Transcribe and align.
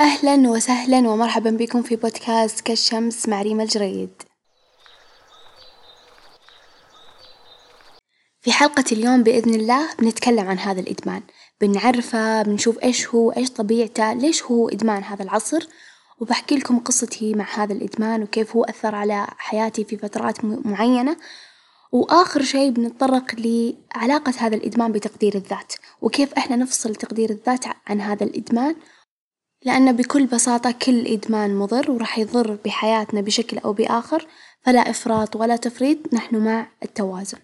أهلا 0.00 0.50
وسهلا 0.50 1.08
ومرحبا 1.08 1.50
بكم 1.50 1.82
في 1.82 1.96
بودكاست 1.96 2.60
كالشمس 2.60 3.28
مع 3.28 3.42
ريما 3.42 3.62
الجريد. 3.62 4.22
في 8.40 8.52
حلقة 8.52 8.84
اليوم 8.92 9.22
بإذن 9.22 9.54
الله 9.54 9.94
بنتكلم 9.98 10.48
عن 10.48 10.58
هذا 10.58 10.80
الإدمان، 10.80 11.22
بنعرفه 11.60 12.42
بنشوف 12.42 12.78
إيش 12.82 13.08
هو 13.08 13.30
إيش 13.30 13.50
طبيعته 13.50 14.12
ليش 14.12 14.42
هو 14.42 14.68
إدمان 14.68 15.02
هذا 15.02 15.22
العصر، 15.22 15.66
وبحكي 16.20 16.56
لكم 16.56 16.78
قصتي 16.78 17.34
مع 17.34 17.46
هذا 17.54 17.72
الإدمان 17.72 18.22
وكيف 18.22 18.56
هو 18.56 18.64
أثر 18.64 18.94
على 18.94 19.26
حياتي 19.38 19.84
في 19.84 19.96
فترات 19.96 20.44
معينة، 20.44 21.16
وآخر 21.92 22.42
شي 22.42 22.70
بنتطرق 22.70 23.34
لعلاقة 23.38 24.32
هذا 24.38 24.56
الإدمان 24.56 24.92
بتقدير 24.92 25.34
الذات، 25.34 25.72
وكيف 26.00 26.34
إحنا 26.34 26.56
نفصل 26.56 26.94
تقدير 26.94 27.30
الذات 27.30 27.64
عن 27.86 28.00
هذا 28.00 28.24
الإدمان. 28.24 28.76
لأن 29.64 29.92
بكل 29.92 30.26
بساطة 30.26 30.70
كل 30.70 31.06
إدمان 31.06 31.56
مضر 31.56 31.90
وراح 31.90 32.18
يضر 32.18 32.58
بحياتنا 32.64 33.20
بشكل 33.20 33.58
أو 33.58 33.72
بآخر، 33.72 34.26
فلا 34.62 34.90
إفراط 34.90 35.36
ولا 35.36 35.56
تفريط 35.56 36.14
نحن 36.14 36.36
مع 36.36 36.66
التوازن. 36.82 37.38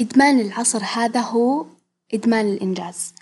إدمان 0.00 0.40
العصر 0.40 0.82
هذا 0.94 1.20
هو 1.20 1.66
إدمان 2.14 2.52
الإنجاز، 2.52 3.14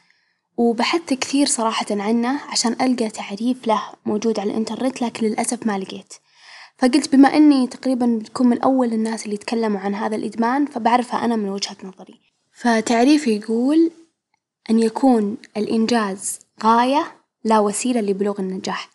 وبحثت 0.57 1.15
كثير 1.15 1.47
صراحة 1.47 1.87
عنه 1.91 2.41
عشان 2.49 2.73
ألقى 2.73 3.09
تعريف 3.09 3.67
له 3.67 3.83
موجود 4.07 4.41
على 4.41 4.51
الإنترنت 4.51 5.03
لكن 5.03 5.27
للأسف 5.27 5.67
ما 5.67 5.79
لقيت، 5.79 6.15
فقلت 6.79 7.15
بما 7.15 7.37
إني 7.37 7.67
تقريبا 7.67 8.07
بكون 8.07 8.47
من 8.47 8.63
أول 8.63 8.93
الناس 8.93 9.25
اللي 9.25 9.35
يتكلموا 9.35 9.81
عن 9.81 9.95
هذا 9.95 10.17
الإدمان 10.17 10.67
فبعرفه 10.67 11.25
أنا 11.25 11.37
من 11.37 11.49
وجهة 11.49 11.77
نظري، 11.85 12.21
فتعريفه 12.53 13.31
يقول 13.31 13.91
أن 14.71 14.79
يكون 14.79 15.37
الإنجاز 15.57 16.39
غاية 16.65 17.13
لا 17.45 17.59
وسيلة 17.59 18.01
لبلوغ 18.01 18.41
النجاح، 18.41 18.89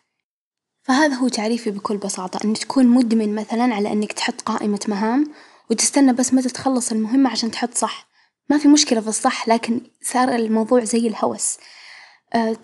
فهذا 0.82 1.14
هو 1.14 1.28
تعريفي 1.28 1.70
بكل 1.70 1.96
بساطة 1.96 2.40
إن 2.44 2.54
تكون 2.54 2.86
مدمن 2.86 3.34
مثلا 3.34 3.74
على 3.74 3.92
إنك 3.92 4.12
تحط 4.12 4.40
قائمة 4.40 4.80
مهام 4.88 5.32
وتستنى 5.70 6.12
بس 6.12 6.34
متى 6.34 6.48
تخلص 6.48 6.92
المهمة 6.92 7.30
عشان 7.30 7.50
تحط 7.50 7.74
صح، 7.74 8.06
ما 8.50 8.58
في 8.58 8.68
مشكلة 8.68 9.00
في 9.00 9.08
الصح 9.08 9.48
لكن 9.48 9.80
صار 10.02 10.34
الموضوع 10.34 10.84
زي 10.84 11.06
الهوس، 11.06 11.58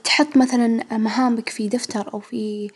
تحط 0.04 0.36
مثلا 0.36 0.98
مهامك 0.98 1.48
في 1.48 1.68
دفتر 1.68 2.14
أو 2.14 2.20
في 2.20 2.70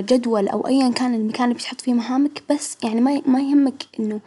جدول 0.00 0.48
أو 0.48 0.66
أيا 0.66 0.92
كان 0.92 1.14
المكان 1.14 1.44
اللي 1.44 1.54
بتحط 1.54 1.80
فيه 1.80 1.94
مهامك 1.94 2.42
بس 2.50 2.76
يعني 2.84 3.00
ما 3.00 3.22
ما 3.26 3.40
يهمك 3.40 3.82
إنه 4.00 4.20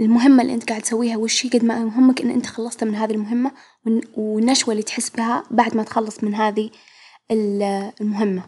المهمة 0.00 0.42
اللي 0.42 0.54
أنت 0.54 0.68
قاعد 0.68 0.82
تسويها 0.82 1.16
وش 1.16 1.46
هي 1.46 1.50
قد 1.50 1.64
ما 1.64 1.74
يهمك 1.74 2.20
إن 2.20 2.30
أنت 2.30 2.46
خلصت 2.46 2.84
من 2.84 2.94
هذه 2.94 3.10
المهمة 3.10 3.52
والنشوة 4.16 4.72
اللي 4.72 4.82
تحس 4.82 5.10
بها 5.10 5.44
بعد 5.50 5.76
ما 5.76 5.82
تخلص 5.82 6.24
من 6.24 6.34
هذه 6.34 6.70
المهمة، 8.00 8.42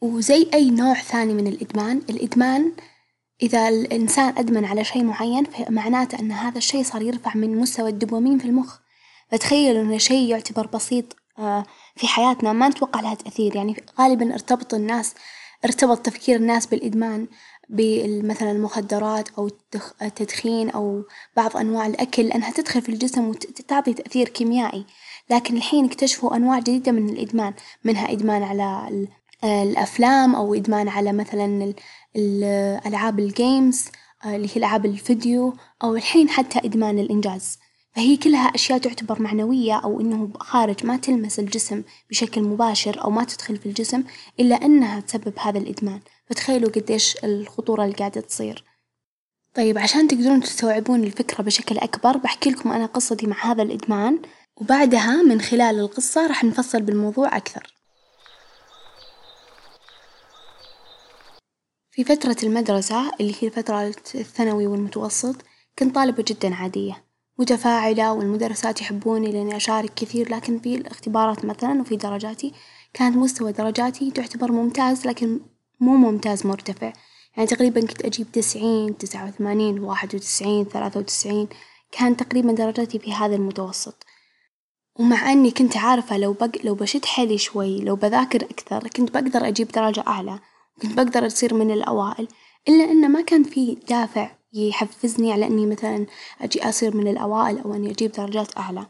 وزي 0.00 0.50
أي 0.54 0.70
نوع 0.70 0.94
ثاني 0.94 1.34
من 1.34 1.46
الإدمان، 1.46 2.02
الإدمان 2.10 2.72
إذا 3.42 3.68
الإنسان 3.68 4.34
أدمن 4.38 4.64
على 4.64 4.84
شي 4.84 5.02
معين 5.02 5.44
فمعناته 5.44 6.20
إن 6.20 6.32
هذا 6.32 6.58
الشي 6.58 6.84
صار 6.84 7.02
يرفع 7.02 7.34
من 7.34 7.56
مستوى 7.56 7.90
الدوبامين 7.90 8.38
في 8.38 8.44
المخ، 8.44 8.78
فتخيلوا 9.30 9.82
إنه 9.82 9.98
شي 9.98 10.28
يعتبر 10.28 10.66
بسيط 10.66 11.16
في 11.96 12.06
حياتنا 12.06 12.52
ما 12.52 12.68
نتوقع 12.68 13.00
له 13.00 13.14
تأثير. 13.14 13.56
يعني 13.56 13.76
غالبا 14.00 14.32
ارتبط 14.32 14.74
الناس 14.74 15.14
ارتبط 15.64 15.98
تفكير 15.98 16.36
الناس 16.36 16.66
بالإدمان 16.66 17.26
بمثلا 17.68 18.50
المخدرات 18.50 19.28
أو 19.38 19.50
التدخين 20.02 20.70
أو 20.70 21.02
بعض 21.36 21.56
أنواع 21.56 21.86
الأكل 21.86 22.22
لأنها 22.22 22.50
تدخل 22.50 22.82
في 22.82 22.88
الجسم 22.88 23.28
وتعطي 23.28 23.94
تأثير 23.94 24.28
كيميائي، 24.28 24.86
لكن 25.30 25.56
الحين 25.56 25.84
اكتشفوا 25.84 26.36
أنواع 26.36 26.58
جديدة 26.58 26.92
من 26.92 27.08
الإدمان 27.08 27.54
منها 27.84 28.12
إدمان 28.12 28.42
على 28.42 28.88
الأفلام 29.44 30.34
أو 30.34 30.54
إدمان 30.54 30.88
على 30.88 31.12
مثلا 31.12 31.74
الألعاب 32.16 33.18
الجيمز 33.18 33.84
اللي 34.26 34.48
هي 34.48 34.56
ألعاب 34.56 34.86
الفيديو 34.86 35.54
أو 35.84 35.96
الحين 35.96 36.28
حتى 36.28 36.58
إدمان 36.58 36.98
الإنجاز، 36.98 37.58
فهي 37.94 38.16
كلها 38.16 38.46
أشياء 38.54 38.78
تعتبر 38.78 39.22
معنوية 39.22 39.74
أو 39.74 40.00
إنه 40.00 40.32
خارج 40.40 40.86
ما 40.86 40.96
تلمس 40.96 41.38
الجسم 41.38 41.82
بشكل 42.10 42.42
مباشر 42.42 43.04
أو 43.04 43.10
ما 43.10 43.24
تدخل 43.24 43.56
في 43.56 43.66
الجسم 43.66 44.04
إلا 44.40 44.56
إنها 44.56 45.00
تسبب 45.00 45.38
هذا 45.38 45.58
الإدمان، 45.58 46.00
فتخيلوا 46.26 46.70
قديش 46.70 47.16
الخطورة 47.24 47.84
اللي 47.84 47.96
قاعدة 47.96 48.20
تصير. 48.20 48.64
طيب 49.54 49.78
عشان 49.78 50.08
تقدرون 50.08 50.40
تستوعبون 50.40 51.04
الفكرة 51.04 51.42
بشكل 51.42 51.78
أكبر 51.78 52.16
بحكي 52.16 52.50
لكم 52.50 52.72
أنا 52.72 52.86
قصتي 52.86 53.26
مع 53.26 53.44
هذا 53.44 53.62
الإدمان، 53.62 54.22
وبعدها 54.56 55.22
من 55.22 55.40
خلال 55.40 55.80
القصة 55.80 56.26
راح 56.26 56.44
نفصل 56.44 56.82
بالموضوع 56.82 57.36
أكثر. 57.36 57.74
في 61.90 62.04
فترة 62.04 62.36
المدرسة 62.42 63.10
اللي 63.20 63.34
هي 63.40 63.50
فترة 63.50 63.94
الثانوي 64.14 64.66
والمتوسط 64.66 65.36
كنت 65.78 65.94
طالبة 65.94 66.24
جدا 66.28 66.54
عادية 66.54 67.11
متفاعلة 67.42 68.12
والمدرسات 68.12 68.80
يحبوني 68.80 69.32
لإني 69.32 69.56
أشارك 69.56 69.94
كثير 69.94 70.34
لكن 70.34 70.58
في 70.58 70.74
الاختبارات 70.74 71.44
مثلا 71.44 71.80
وفي 71.80 71.96
درجاتي 71.96 72.52
كانت 72.94 73.16
مستوى 73.16 73.52
درجاتي 73.52 74.10
تعتبر 74.10 74.52
ممتاز 74.52 75.06
لكن 75.06 75.40
مو 75.80 75.96
ممتاز 75.96 76.46
مرتفع، 76.46 76.92
يعني 77.36 77.48
تقريبا 77.48 77.80
كنت 77.80 78.04
أجيب 78.04 78.32
تسعين 78.32 78.98
تسعة 78.98 79.28
وثمانين 79.28 79.78
واحد 79.78 80.14
وتسعين 80.14 80.64
ثلاثة 80.64 81.00
وتسعين 81.00 81.48
كان 81.92 82.16
تقريبا 82.16 82.52
درجاتي 82.52 82.98
في 82.98 83.12
هذا 83.12 83.34
المتوسط، 83.34 84.06
ومع 84.98 85.32
إني 85.32 85.50
كنت 85.50 85.76
عارفة 85.76 86.18
لو 86.18 86.32
بق 86.32 86.50
لو 86.64 86.74
بشد 86.74 87.04
حيلي 87.04 87.38
شوي 87.38 87.80
لو 87.80 87.96
بذاكر 87.96 88.44
أكثر 88.44 88.88
كنت 88.88 89.10
بقدر 89.10 89.48
أجيب 89.48 89.68
درجة 89.68 90.04
أعلى، 90.06 90.38
كنت 90.82 90.92
بقدر 90.92 91.26
أصير 91.26 91.54
من 91.54 91.70
الأوائل، 91.70 92.28
إلا 92.68 92.84
إنه 92.84 93.08
ما 93.08 93.20
كان 93.20 93.42
في 93.42 93.78
دافع 93.88 94.41
يحفزني 94.52 95.32
على 95.32 95.46
إني 95.46 95.66
مثلا 95.66 96.06
أجي 96.40 96.68
أصير 96.68 96.96
من 96.96 97.08
الأوائل 97.08 97.58
أو 97.58 97.74
إني 97.74 97.90
أجيب 97.90 98.12
درجات 98.12 98.58
أعلى، 98.58 98.86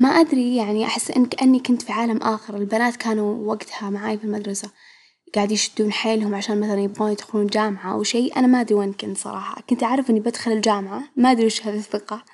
ما 0.00 0.08
أدري 0.08 0.56
يعني 0.56 0.84
أحس 0.84 1.10
إن 1.10 1.26
كأني 1.26 1.60
كنت 1.60 1.82
في 1.82 1.92
عالم 1.92 2.16
آخر، 2.16 2.56
البنات 2.56 2.96
كانوا 2.96 3.52
وقتها 3.52 3.90
معاي 3.90 4.18
في 4.18 4.24
المدرسة 4.24 4.70
قاعد 5.34 5.52
يشدون 5.52 5.92
حيلهم 5.92 6.34
عشان 6.34 6.60
مثلا 6.60 6.80
يبغون 6.80 7.12
يدخلون 7.12 7.46
جامعة 7.46 7.92
أو 7.92 8.02
شي، 8.02 8.26
أنا 8.28 8.46
ما 8.46 8.60
أدري 8.60 8.74
وين 8.74 8.92
كنت 8.92 9.18
صراحة، 9.18 9.62
كنت 9.70 9.82
أعرف 9.82 10.10
إني 10.10 10.20
بدخل 10.20 10.52
الجامعة 10.52 11.02
ما 11.16 11.30
أدري 11.30 11.46
وش 11.46 11.66
هذي 11.66 11.78
الثقة، 11.78 12.24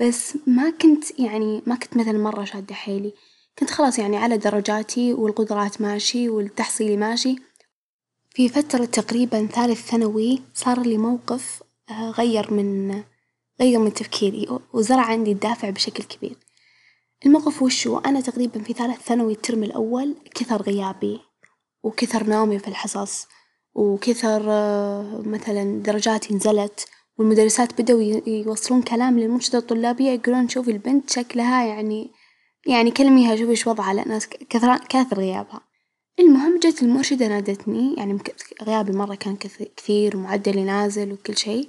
بس 0.00 0.38
ما 0.46 0.70
كنت 0.70 1.20
يعني 1.20 1.62
ما 1.66 1.74
كنت 1.74 1.96
مثلا 1.96 2.18
مرة 2.18 2.44
شادة 2.44 2.74
حيلي، 2.74 3.12
كنت 3.58 3.70
خلاص 3.70 3.98
يعني 3.98 4.16
على 4.16 4.36
درجاتي 4.36 5.12
والقدرات 5.12 5.80
ماشي 5.80 6.28
والتحصيلي 6.28 6.96
ماشي، 6.96 7.36
في 8.30 8.48
فترة 8.48 8.84
تقريبا 8.84 9.46
ثالث 9.46 9.86
ثانوي 9.90 10.42
صار 10.54 10.80
لي 10.80 10.98
موقف 10.98 11.62
غير 11.90 12.54
من 12.54 13.02
غير 13.60 13.78
من 13.78 13.94
تفكيري 13.94 14.58
وزرع 14.72 15.02
عندي 15.02 15.32
الدافع 15.32 15.70
بشكل 15.70 16.04
كبير، 16.04 16.36
الموقف 17.26 17.62
وش 17.62 17.86
هو؟ 17.86 17.98
أنا 17.98 18.20
تقريبا 18.20 18.62
في 18.62 18.72
ثالث 18.72 19.02
ثانوي 19.02 19.32
الترم 19.32 19.62
الأول 19.62 20.14
كثر 20.34 20.62
غيابي 20.62 21.20
وكثر 21.82 22.24
نومي 22.24 22.58
في 22.58 22.68
الحصص 22.68 23.26
وكثر 23.74 24.42
مثلا 25.22 25.82
درجاتي 25.82 26.34
نزلت 26.34 26.88
والمدرسات 27.18 27.82
بدأوا 27.82 28.02
يوصلون 28.26 28.82
كلام 28.82 29.18
للمنشدة 29.18 29.58
الطلابية 29.58 30.10
يقولون 30.10 30.48
شوفي 30.48 30.70
البنت 30.70 31.10
شكلها 31.10 31.64
يعني 31.64 32.10
يعني 32.66 32.90
كلميها 32.90 33.36
شوفي 33.36 33.50
إيش 33.50 33.66
وضعها 33.66 33.94
لأن 33.94 34.20
كثر 34.50 34.76
كاثر 34.76 35.18
غيابها، 35.18 35.60
المهم 36.20 36.58
جت 36.58 36.82
المرشدة 36.82 37.28
نادتني 37.28 37.94
يعني 37.94 38.18
غيابي 38.62 38.92
مرة 38.92 39.14
كان 39.14 39.36
كثير 39.76 40.16
ومعدلي 40.16 40.64
نازل 40.64 41.12
وكل 41.12 41.36
شي، 41.36 41.68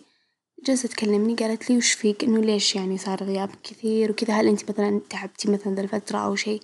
جلست 0.65 0.87
تكلمني 0.87 1.35
قالت 1.35 1.69
لي 1.69 1.77
وش 1.77 1.91
فيك؟ 1.91 2.23
إنه 2.23 2.41
ليش 2.41 2.75
يعني 2.75 2.97
صار 2.97 3.23
غيابك 3.23 3.61
كثير 3.63 4.11
وكذا؟ 4.11 4.33
هل 4.33 4.47
إنتي 4.47 4.65
مثلا 4.69 5.01
تعبتي 5.09 5.51
مثلا 5.51 5.75
ذا 5.75 5.81
الفترة 5.81 6.17
أو 6.17 6.35
شي؟ 6.35 6.59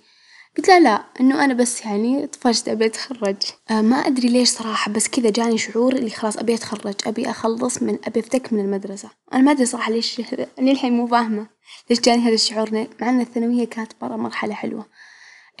قلت 0.56 0.68
لها 0.68 0.80
لا 0.80 1.04
إنه 1.20 1.44
أنا 1.44 1.54
بس 1.54 1.84
يعني 1.84 2.26
طفشت 2.26 2.68
أبي 2.68 2.86
أتخرج، 2.86 3.36
ما 3.70 3.96
أدري 3.96 4.28
ليش 4.28 4.48
صراحة 4.48 4.92
بس 4.92 5.08
كذا 5.08 5.30
جاني 5.30 5.58
شعور 5.58 5.92
اللي 5.92 6.10
خلاص 6.10 6.36
أبي 6.36 6.54
أتخرج 6.54 6.94
أبي 7.06 7.30
أخلص 7.30 7.82
من 7.82 7.98
أبي 8.04 8.20
أفتك 8.20 8.52
من 8.52 8.60
المدرسة، 8.60 9.10
أنا 9.32 9.42
ما 9.42 9.52
أدري 9.52 9.66
صراحة 9.66 9.92
ليش 9.92 10.22
للحين 10.58 10.92
مو 10.92 11.06
فاهمة 11.06 11.46
ليش 11.90 12.00
جاني 12.00 12.22
هذا 12.22 12.34
الشعور 12.34 12.86
مع 13.00 13.08
إن 13.08 13.20
الثانوية 13.20 13.64
كانت 13.64 13.92
مرة 14.02 14.16
مرحلة 14.16 14.54
حلوة، 14.54 14.86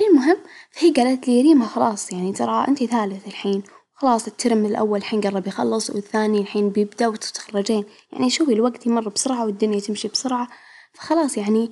المهم 0.00 0.36
فهي 0.70 0.90
قالت 0.90 1.28
لي 1.28 1.42
ريما 1.42 1.66
خلاص 1.66 2.12
يعني 2.12 2.32
ترى 2.32 2.64
إنتي 2.68 2.86
ثالث 2.86 3.26
الحين 3.26 3.62
خلاص 3.98 4.26
الترم 4.26 4.66
الأول 4.66 4.98
الحين 4.98 5.20
قرب 5.20 5.46
يخلص 5.46 5.90
والثاني 5.90 6.40
الحين 6.40 6.70
بيبدأ 6.70 7.08
وتتخرجين، 7.08 7.84
يعني 8.12 8.30
شوفي 8.30 8.52
الوقت 8.52 8.86
يمر 8.86 9.08
بسرعة 9.08 9.44
والدنيا 9.44 9.80
تمشي 9.80 10.08
بسرعة، 10.08 10.48
فخلاص 10.92 11.36
يعني 11.36 11.70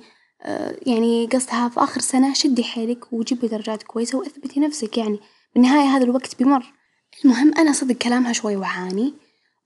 يعني 0.87 1.25
قصدها 1.25 1.69
في 1.69 1.79
آخر 1.79 2.01
سنة 2.01 2.33
شدي 2.33 2.63
حيلك 2.63 3.13
وجيبي 3.13 3.47
درجات 3.47 3.83
كويسة 3.83 4.17
وأثبتي 4.17 4.59
نفسك. 4.59 4.97
يعني 4.97 5.19
بالنهاية 5.53 5.87
هذا 5.87 6.03
الوقت 6.03 6.35
بيمر، 6.39 6.73
المهم 7.25 7.53
أنا 7.57 7.71
صدق 7.71 7.95
كلامها 7.95 8.33
شوي 8.33 8.55
وعاني، 8.55 9.13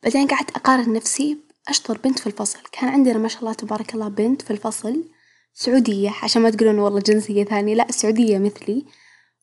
بعدين 0.04 0.28
قعدت 0.28 0.50
أقارن 0.50 0.94
نفسي. 0.94 1.38
أشطر 1.68 1.98
بنت 1.98 2.20
في 2.20 2.28
الفصل، 2.28 2.60
كان 2.72 2.90
عندنا 2.90 3.18
ما 3.18 3.28
شاء 3.28 3.42
الله 3.42 3.54
تبارك 3.54 3.94
الله 3.94 4.08
بنت 4.08 4.42
في 4.42 4.52
الفصل. 4.52 5.04
سعودية 5.54 6.10
عشان 6.24 6.42
ما 6.42 6.50
تقولون 6.50 6.80
والله 6.80 7.00
جنسية 7.00 7.44
ثانية. 7.44 7.76
لا 7.76 7.92
سعودية 7.92 8.38
مثلي، 8.38 8.86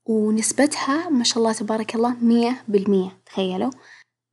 ونسبتها 0.07 1.09
ما 1.09 1.25
شاء 1.25 1.39
الله 1.39 1.53
تبارك 1.53 1.95
الله 1.95 2.17
مية 2.23 2.63
بالمية 2.69 3.19
تخيلوا، 3.27 3.71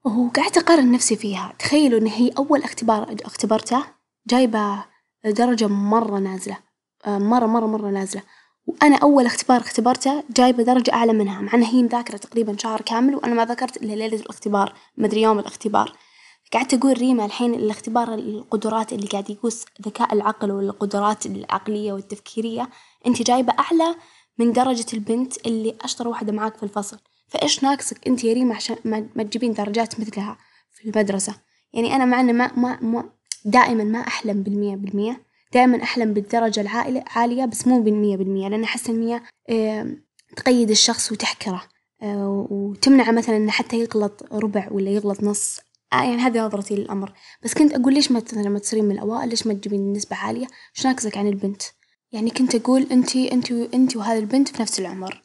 وقعدت 0.05 0.57
أقارن 0.57 0.91
نفسي 0.91 1.15
فيها، 1.15 1.53
تخيلوا 1.59 1.99
إن 1.99 2.07
هي 2.07 2.31
أول 2.37 2.63
اختبار 2.63 3.15
اختبرته 3.25 3.83
جايبة 4.27 4.85
درجة 5.25 5.67
مرة 5.67 6.19
نازلة 6.19 6.57
مرة 7.07 7.45
مرة 7.45 7.65
مرة 7.65 7.89
نازلة، 7.89 8.21
وأنا 8.67 8.95
أول 8.95 9.25
اختبار 9.25 9.61
اختبرته 9.61 10.23
جايبة 10.37 10.63
درجة 10.63 10.93
أعلى 10.93 11.13
منها 11.13 11.41
مع 11.41 11.53
إن 11.53 11.63
هي 11.63 11.83
مذاكرة 11.83 12.17
تقريبا 12.17 12.57
شهر 12.57 12.81
كامل 12.81 13.15
وأنا 13.15 13.33
ما 13.33 13.45
ذاكرت 13.45 13.77
إلا 13.77 13.93
ليلة 13.93 14.17
الاختبار 14.17 14.73
ما 14.97 15.05
أدري 15.05 15.21
يوم 15.21 15.39
الاختبار، 15.39 15.93
قعدت 16.53 16.73
أقول 16.73 16.97
ريما 16.97 17.25
الحين 17.25 17.53
الاختبار 17.53 18.13
القدرات 18.13 18.93
اللي 18.93 19.07
قاعد 19.07 19.29
يقوس 19.29 19.65
ذكاء 19.81 20.13
العقل 20.13 20.51
والقدرات 20.51 21.25
العقلية 21.25 21.93
والتفكيرية 21.93 22.69
أنت 23.07 23.21
جايبة 23.21 23.53
أعلى 23.59 23.95
من 24.39 24.51
درجة 24.51 24.85
البنت 24.93 25.47
اللي 25.47 25.75
أشطر 25.81 26.07
واحدة 26.07 26.31
معاك 26.31 26.57
في 26.57 26.63
الفصل، 26.63 26.99
فإيش 27.27 27.63
ناقصك 27.63 28.07
أنت 28.07 28.23
يا 28.23 28.33
ريما 28.33 28.55
عشان 28.55 28.75
ما 29.15 29.23
تجيبين 29.23 29.53
درجات 29.53 29.99
مثلها 29.99 30.37
في 30.71 30.89
المدرسة؟ 30.89 31.35
يعني 31.73 31.95
أنا 31.95 32.05
مع 32.05 32.19
إنه 32.19 32.31
ما 32.31 32.51
ما 32.55 32.79
ما 32.81 33.09
دائما 33.45 33.83
ما 33.83 33.99
أحلم 33.99 34.43
بالمية 34.43 34.75
بالمية، 34.75 35.21
دائما 35.53 35.83
أحلم 35.83 36.13
بالدرجة 36.13 36.61
العالية 36.61 37.03
عالية 37.07 37.45
بس 37.45 37.67
مو 37.67 37.81
بالمية 37.81 38.17
بالمية 38.17 38.47
لأن 38.47 38.63
أحس 38.63 38.89
المية 38.89 39.23
تقيد 40.35 40.69
الشخص 40.69 41.11
وتحكره، 41.11 41.61
وتمنعه 42.49 43.11
مثلا 43.11 43.37
إنه 43.37 43.51
حتى 43.51 43.79
يغلط 43.79 44.33
ربع 44.33 44.67
ولا 44.71 44.89
يغلط 44.89 45.23
نص، 45.23 45.59
يعني 45.91 46.17
هذي 46.17 46.39
نظرتي 46.39 46.75
للأمر، 46.75 47.13
بس 47.43 47.53
كنت 47.53 47.73
أقول 47.73 47.93
ليش 47.93 48.11
ما 48.11 48.23
لما 48.33 48.59
تصيرين 48.59 48.85
من 48.85 48.91
الأوائل 48.91 49.29
ليش 49.29 49.47
ما 49.47 49.53
تجيبين 49.53 49.93
نسبة 49.93 50.15
عالية؟ 50.15 50.47
إيش 50.77 50.85
ناقصك 50.85 51.17
عن 51.17 51.27
البنت؟ 51.27 51.61
يعني 52.13 52.29
كنت 52.29 52.55
أقول 52.55 52.87
أنتي 52.91 53.31
أنتي 53.31 53.69
أنتي 53.73 53.97
وهذي 53.97 54.19
البنت 54.19 54.49
في 54.49 54.61
نفس 54.61 54.79
العمر، 54.79 55.21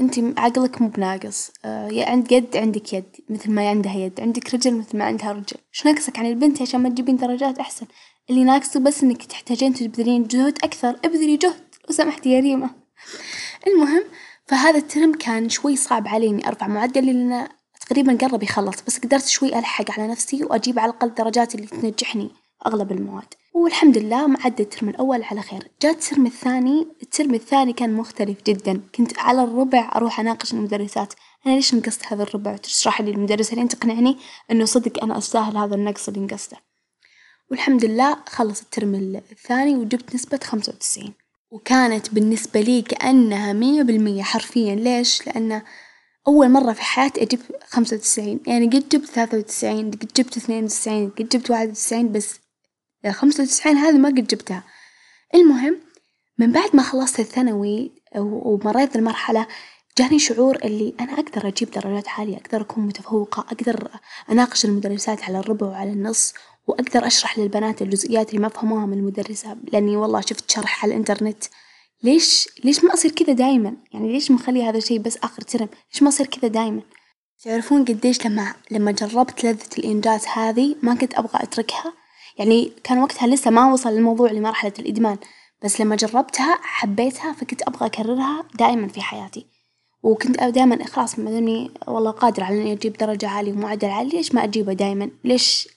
أنتي 0.00 0.34
عقلك 0.36 0.82
مو 0.82 0.88
بناقص، 0.88 1.50
عند 1.92 2.32
يد 2.32 2.56
عندك 2.56 2.92
يد 2.92 3.04
مثل 3.28 3.50
ما 3.50 3.68
عندها 3.68 3.94
يد، 3.94 4.20
عندك 4.20 4.54
رجل 4.54 4.74
مثل 4.74 4.98
ما 4.98 5.04
عندها 5.04 5.32
رجل، 5.32 5.56
إيش 5.74 5.86
ناقصك 5.86 6.18
عن 6.18 6.26
البنت 6.26 6.62
عشان 6.62 6.80
ما 6.80 6.88
تجيبين 6.88 7.16
درجات 7.16 7.58
أحسن؟ 7.58 7.86
اللي 8.30 8.44
ناقصك 8.44 8.80
بس 8.80 9.02
إنك 9.02 9.24
تحتاجين 9.24 9.74
تبذلين 9.74 10.26
جهد 10.26 10.58
أكثر، 10.64 10.96
ابذلي 11.04 11.36
جهد 11.36 11.64
لو 11.88 11.94
سمحتِ 11.94 12.26
يا 12.26 12.40
ريما، 12.40 12.70
المهم 13.66 14.04
فهذا 14.46 14.78
الترم 14.78 15.12
كان 15.12 15.48
شوي 15.48 15.76
صعب 15.76 16.08
علي 16.08 16.28
إني 16.28 16.48
أرفع 16.48 16.66
معدلي 16.66 17.12
لأنه 17.12 17.48
تقريبا 17.80 18.18
قرب 18.20 18.42
يخلص 18.42 18.76
بس 18.86 18.98
قدرت 18.98 19.26
شوي 19.26 19.58
ألحق 19.58 19.90
على 19.90 20.08
نفسي 20.08 20.44
وأجيب 20.44 20.78
على 20.78 20.90
الأقل 20.90 21.08
الدرجات 21.08 21.54
اللي 21.54 21.66
تنجحني 21.66 22.30
أغلب 22.66 22.92
المواد، 22.92 23.34
والحمد 23.58 23.98
لله 23.98 24.26
ما 24.26 24.38
عدى 24.44 24.62
الترم 24.62 24.88
الأول 24.88 25.22
على 25.22 25.42
خير، 25.42 25.70
جاء 25.82 25.92
الترم 25.92 26.26
الثاني، 26.26 26.86
الترم 27.02 27.34
الثاني 27.34 27.72
كان 27.72 27.92
مختلف 27.92 28.42
جدا، 28.46 28.80
كنت 28.94 29.18
على 29.18 29.44
الربع 29.44 29.92
أروح 29.96 30.20
أناقش 30.20 30.52
المدرسات، 30.52 31.14
أنا 31.46 31.54
ليش 31.54 31.74
نقصت 31.74 32.06
هذا 32.06 32.22
الربع؟ 32.22 32.52
وتشرح 32.52 33.00
لي 33.00 33.10
المدرسة 33.10 33.56
لين 33.56 33.68
تقنعني 33.68 34.16
إنه 34.50 34.64
صدق 34.64 35.02
أنا 35.02 35.18
أستاهل 35.18 35.56
هذا 35.56 35.74
النقص 35.74 36.08
اللي 36.08 36.20
نقصته، 36.20 36.56
والحمد 37.50 37.84
لله 37.84 38.16
خلص 38.28 38.60
الترم 38.60 38.94
الثاني 39.32 39.76
وجبت 39.76 40.14
نسبة 40.14 40.40
خمسة 40.44 40.72
وتسعين، 40.72 41.12
وكانت 41.50 42.14
بالنسبة 42.14 42.60
لي 42.60 42.82
كأنها 42.82 43.52
مية 43.52 43.82
بالمية 43.82 44.22
حرفيا. 44.22 44.74
ليش؟ 44.74 45.26
لأنه 45.26 45.62
أول 46.28 46.48
مرة 46.48 46.72
في 46.72 46.82
حياتي 46.82 47.22
أجيب 47.22 47.40
خمسة 47.66 47.96
وتسعين، 47.96 48.40
يعني 48.46 48.66
قد 48.66 48.88
جبت 48.88 49.06
ثلاثة 49.06 49.38
وتسعين 49.38 49.90
قد 49.90 50.10
جبت 50.16 50.36
اثنين 50.36 50.64
وتسعين 50.64 51.10
قد 51.10 51.28
جبت 51.28 51.50
واحد 51.50 51.68
وتسعين 51.68 52.12
بس 52.12 52.40
خمسة 53.06 53.42
وتسعين 53.42 53.76
هذي 53.76 53.98
ما 53.98 54.08
قد 54.08 54.26
جبتها، 54.26 54.62
المهم 55.34 55.80
من 56.38 56.52
بعد 56.52 56.76
ما 56.76 56.82
خلصت 56.82 57.20
الثانوي 57.20 57.92
ومريت 58.16 58.96
المرحلة 58.96 59.46
جاني 59.98 60.18
شعور 60.18 60.56
اللي 60.56 60.94
أنا 61.00 61.12
أقدر 61.12 61.48
أجيب 61.48 61.70
درجات 61.70 62.08
عالية 62.08 62.36
أقدر 62.36 62.60
أكون 62.60 62.86
متفوقة 62.86 63.40
أقدر 63.40 63.88
أناقش 64.30 64.64
المدرسات 64.64 65.22
على 65.22 65.38
الربع 65.38 65.66
وعلى 65.66 65.90
النص، 65.90 66.34
وأقدر 66.66 67.06
أشرح 67.06 67.38
للبنات 67.38 67.82
الجزئيات 67.82 68.30
اللي 68.30 68.40
ما 68.40 68.48
فهموها 68.48 68.86
من 68.86 68.98
المدرسة 68.98 69.56
لأني 69.72 69.96
والله 69.96 70.20
شفت 70.20 70.50
شرح 70.50 70.84
على 70.84 70.92
الإنترنت، 70.92 71.44
ليش 72.02 72.48
ليش 72.64 72.84
ما 72.84 72.94
أصير 72.94 73.10
كذا 73.10 73.32
دايما؟ 73.32 73.76
يعني 73.92 74.12
ليش 74.12 74.30
مخلية 74.30 74.68
هذا 74.68 74.78
الشي 74.78 74.98
بس 74.98 75.16
آخر 75.16 75.42
ترم؟ 75.42 75.68
ليش 75.92 76.02
ما 76.02 76.08
أصير 76.08 76.26
كذا 76.26 76.48
دايما؟ 76.48 76.82
تعرفون 77.44 77.84
قديش 77.84 78.26
لما 78.26 78.54
لما 78.70 78.92
جربت 78.92 79.44
لذة 79.44 79.78
الإنجاز 79.78 80.26
هذي 80.26 80.76
ما 80.82 80.94
كنت 80.94 81.14
أبغى 81.14 81.42
أتركها، 81.42 81.92
يعني 82.38 82.72
كان 82.84 82.98
وقتها 82.98 83.26
لسه 83.26 83.50
ما 83.50 83.72
وصل 83.72 83.90
الموضوع 83.90 84.30
لمرحلة 84.30 84.72
الإدمان، 84.78 85.16
بس 85.64 85.80
لما 85.80 85.96
جربتها 85.96 86.58
حبيتها 86.62 87.32
فكنت 87.32 87.62
أبغى 87.62 87.86
أكررها 87.86 88.44
دائما 88.58 88.88
في 88.88 89.00
حياتي، 89.00 89.46
وكنت 90.02 90.42
دائما 90.42 90.84
خلاص 90.84 91.18
ما 91.18 91.30
دامني 91.30 91.70
والله 91.86 92.10
قادرة 92.10 92.44
على 92.44 92.62
إني 92.62 92.72
أجيب 92.72 92.92
درجة 92.92 93.28
عالية 93.28 93.52
ومعدل 93.52 93.88
عالي 93.88 94.10
ليش 94.10 94.34
ما 94.34 94.44
أجيبه 94.44 94.72
دايما؟ 94.72 95.10
ليش 95.24 95.68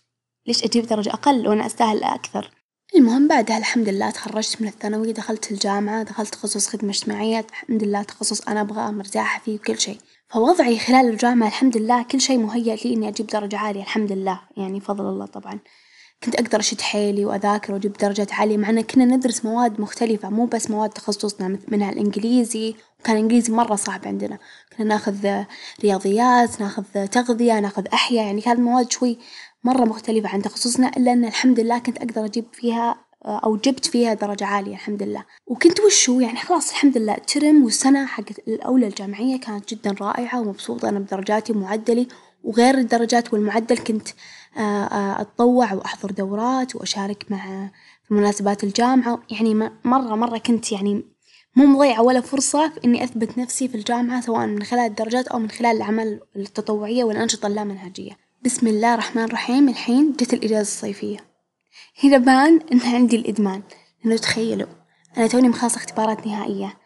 ليش 0.48 0.64
أجيب 0.64 0.88
درجة 0.88 1.10
أقل 1.10 1.48
وأنا 1.48 1.66
أستاهل 1.66 2.04
أكثر؟ 2.04 2.52
المهم 2.96 3.28
بعدها 3.28 3.58
الحمد 3.58 3.90
لله 3.90 4.10
تخرجت 4.10 4.62
من 4.62 4.68
الثانوي 4.68 5.14
دخلت 5.14 5.52
الجامعة 5.52 6.04
دخلت 6.04 6.34
تخصص 6.34 6.68
خدمة 6.68 6.90
اجتماعية 6.90 7.46
الحمد 7.50 7.84
لله 7.84 8.04
تخصص 8.04 8.42
أنا 8.42 8.62
أبغاه 8.62 8.92
مرتاحة 8.92 9.42
فيه 9.46 9.56
وكل 9.56 9.80
شي، 9.80 9.98
فوضعي 10.30 10.80
خلال 10.80 11.10
الجامعة 11.10 11.48
الحمد 11.48 11.78
لله 11.78 12.04
كل 12.04 12.22
شي 12.22 12.38
مهيأ 12.38 12.76
لي 12.76 12.94
إني 12.94 13.08
أجيب 13.08 13.28
درجة 13.28 13.58
عالية 13.58 13.82
الحمد 13.82 14.12
لله 14.12 14.42
يعني 14.58 14.80
فضل 14.80 15.06
الله 15.06 15.26
طبعًا، 15.26 15.60
كنت 16.24 16.36
أقدر 16.36 16.60
أشد 16.60 16.82
حيلي 16.82 17.26
وأذاكر 17.26 17.74
وأجيب 17.74 17.94
درجات 17.94 18.34
عالية 18.34 18.58
مع 18.58 18.70
إن 18.70 18.82
كنا 18.82 19.06
ندرس 19.06 19.46
مواد 19.46 19.82
مختلفة 19.82 20.30
مو 20.30 20.46
بس 20.46 20.72
مواد 20.72 20.90
تخصصنا 20.90 21.60
منها 21.68 21.90
الإنجليزي 21.90 22.76
وكان 23.00 23.16
الإنجليزي 23.16 23.54
مرة 23.54 23.76
صعب 23.76 24.08
عندنا، 24.08 24.38
كنا 24.78 24.86
ناخذ 24.86 25.44
رياضيات 25.84 26.62
ناخذ 26.62 26.84
تغذية 27.12 27.60
ناخذ 27.60 27.88
أحياء 27.94 28.26
يعني 28.26 28.42
كانت 28.42 28.60
مواد 28.60 28.92
شوي 28.92 29.18
مرة 29.64 29.86
مختلفة 29.86 30.30
عن 30.30 30.42
تخصصنا 30.42 30.92
إلا 30.98 31.14
إن 31.14 31.26
الحمد 31.26 31.60
لله 31.60 31.80
كنت 31.80 31.98
أقدر 31.98 32.26
أجيب 32.26 32.46
فيها 32.54 32.96
أو 33.26 33.58
جبت 33.58 33.86
فيها 33.86 34.14
درجة 34.14 34.46
عالية 34.46 34.74
الحمد 34.74 35.04
لله، 35.04 35.26
وكنت 35.48 35.80
وشو؟ 35.80 36.20
يعني 36.20 36.40
خلاص 36.40 36.70
الحمد 36.70 36.98
لله. 36.98 37.16
الترم 37.16 37.64
والسنة 37.64 38.06
حقت 38.06 38.40
الأولى 38.48 38.88
الجامعية 38.88 39.40
كانت 39.40 39.74
جدا 39.74 39.96
رائعة 40.02 40.42
ومبسوطة 40.42 40.90
أنا 40.90 41.00
بدرجاتي 41.00 41.54
ومعدلي، 41.54 42.08
وغير 42.44 42.78
الدرجات 42.78 43.34
والمعدل 43.34 43.78
كنت 43.78 44.08
أتطوع 44.58 45.74
وأحضر 45.74 46.12
دورات 46.12 46.76
وأشارك 46.76 47.26
مع 47.30 47.70
في 48.08 48.14
مناسبات 48.14 48.64
الجامعة. 48.64 49.20
يعني 49.30 49.54
مرة 49.84 50.16
مرة 50.16 50.38
كنت 50.38 50.72
يعني 50.72 51.04
مو 51.56 51.66
مضيعة 51.66 52.02
ولا 52.02 52.22
فرصة 52.22 52.70
في 52.70 52.80
إني 52.86 53.04
أثبت 53.04 53.38
نفسي 53.38 53.68
في 53.68 53.76
الجامعة 53.76 54.22
سواء 54.22 54.46
من 54.46 54.64
خلال 54.64 54.86
الدرجات 54.86 55.28
أو 55.28 55.40
من 55.40 55.50
خلال 55.50 55.76
الأعمال 55.76 56.20
التطوعية 56.36 57.04
والأنشطة 57.04 57.48
اللامنهجية، 57.48 58.18
بسم 58.46 58.68
الله 58.68 58.94
الرحمن 58.94 59.24
الرحيم. 59.24 59.70
الحين 59.70 60.14
جت 60.14 60.34
الإجازة 60.34 60.62
الصيفية، 60.62 61.18
هنا 62.04 62.18
بان 62.18 62.60
إن 62.72 62.80
عندي 62.80 63.16
الإدمان، 63.16 63.62
لأنه 64.04 64.18
تخيلوا 64.18 64.68
أنا 65.18 65.28
توني 65.28 65.50
مخلصة 65.50 65.78
اختبارات 65.78 66.28
نهائية، 66.28 66.78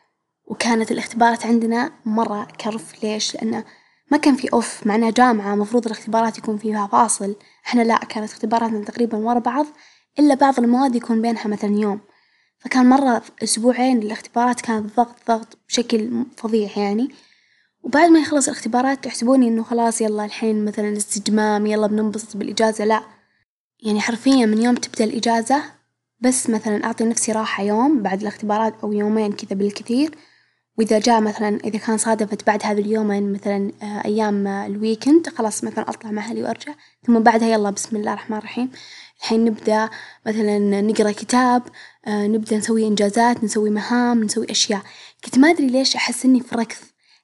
وكانت 0.45 0.91
الاختبارات 0.91 1.45
عندنا 1.45 1.91
مرة 2.05 2.47
كرف. 2.61 3.03
ليش؟ 3.03 3.35
لأنه 3.35 3.65
ما 4.11 4.17
كان 4.17 4.35
في 4.35 4.53
أوف 4.53 4.87
مع 4.87 4.95
إنها 4.95 5.09
جامعة 5.09 5.55
مفروض 5.55 5.85
الاختبارات 5.85 6.37
يكون 6.37 6.57
فيها 6.57 6.87
فاصل، 6.87 7.35
إحنا 7.65 7.81
لا 7.81 7.97
كانت 7.97 8.31
اختباراتنا 8.31 8.85
تقريبا 8.85 9.17
ورا 9.17 9.39
بعض 9.39 9.65
إلا 10.19 10.35
بعض 10.35 10.59
المواد 10.59 10.95
يكون 10.95 11.21
بينها 11.21 11.47
مثلا 11.47 11.79
يوم، 11.79 11.99
فكان 12.59 12.89
مرة 12.89 13.21
أسبوعين 13.43 13.97
الاختبارات 13.97 14.61
كانت 14.61 14.95
ضغط 14.97 15.15
ضغط 15.27 15.57
بشكل 15.67 16.25
فظيع 16.37 16.69
يعني، 16.77 17.09
وبعد 17.83 18.09
ما 18.09 18.19
يخلص 18.19 18.47
الاختبارات 18.47 19.05
يحسبوني 19.05 19.47
إنه 19.47 19.63
خلاص 19.63 20.01
يلا 20.01 20.25
الحين 20.25 20.65
مثلا 20.65 20.97
استجمام 20.97 21.65
يلا 21.65 21.87
بننبسط 21.87 22.37
بالإجازة. 22.37 22.85
لا، 22.85 23.03
يعني 23.83 24.01
حرفيا 24.01 24.45
من 24.45 24.61
يوم 24.61 24.75
تبدأ 24.75 25.03
الإجازة 25.03 25.63
بس 26.19 26.49
مثلا 26.49 26.85
أعطي 26.85 27.03
نفسي 27.03 27.31
راحة 27.31 27.63
يوم 27.63 28.01
بعد 28.01 28.21
الاختبارات 28.21 28.73
أو 28.83 28.93
يومين 28.93 29.31
كذا 29.31 29.55
بالكثير، 29.55 30.17
وإذا 30.77 30.99
جاء 30.99 31.21
مثلا 31.21 31.57
إذا 31.63 31.79
كان 31.79 31.97
صادفت 31.97 32.47
بعد 32.47 32.63
هذا 32.63 32.79
اليومين 32.79 33.33
مثلا 33.33 33.71
أيام 34.05 34.47
الويكند 34.47 35.29
خلاص 35.29 35.63
مثلا 35.63 35.89
أطلع 35.89 36.11
مع 36.11 36.21
أهلي 36.21 36.43
وأرجع، 36.43 36.73
ثم 37.07 37.19
بعدها 37.19 37.47
يلا 37.47 37.69
بسم 37.69 37.95
الله 37.95 38.13
الرحمن 38.13 38.37
الرحيم. 38.37 38.71
الحين 39.19 39.45
نبدأ 39.45 39.89
مثلا 40.25 40.81
نقرأ 40.81 41.11
كتاب 41.11 41.63
نبدأ 42.07 42.57
نسوي 42.57 42.87
إنجازات 42.87 43.43
نسوي 43.43 43.69
مهام 43.69 44.23
نسوي 44.23 44.51
أشياء، 44.51 44.81
كنت 45.25 45.39
ما 45.39 45.49
أدري 45.49 45.67
ليش 45.67 45.95
أحس 45.95 46.25
إني 46.25 46.39
في 46.39 46.55
ركض 46.55 46.77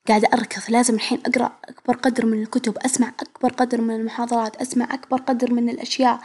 قاعدة 0.08 0.30
أركض. 0.34 0.62
لازم 0.70 0.96
الحين 0.96 1.20
أقرأ 1.26 1.52
أكبر 1.70 1.96
قدر 1.96 2.26
من 2.26 2.42
الكتب 2.42 2.78
أسمع 2.78 3.12
أكبر 3.20 3.54
قدر 3.54 3.82
من 3.82 3.96
المحاضرات 3.96 4.56
أسمع 4.56 4.94
أكبر 4.94 5.18
قدر 5.18 5.54
من 5.54 5.70
الأشياء 5.70 6.20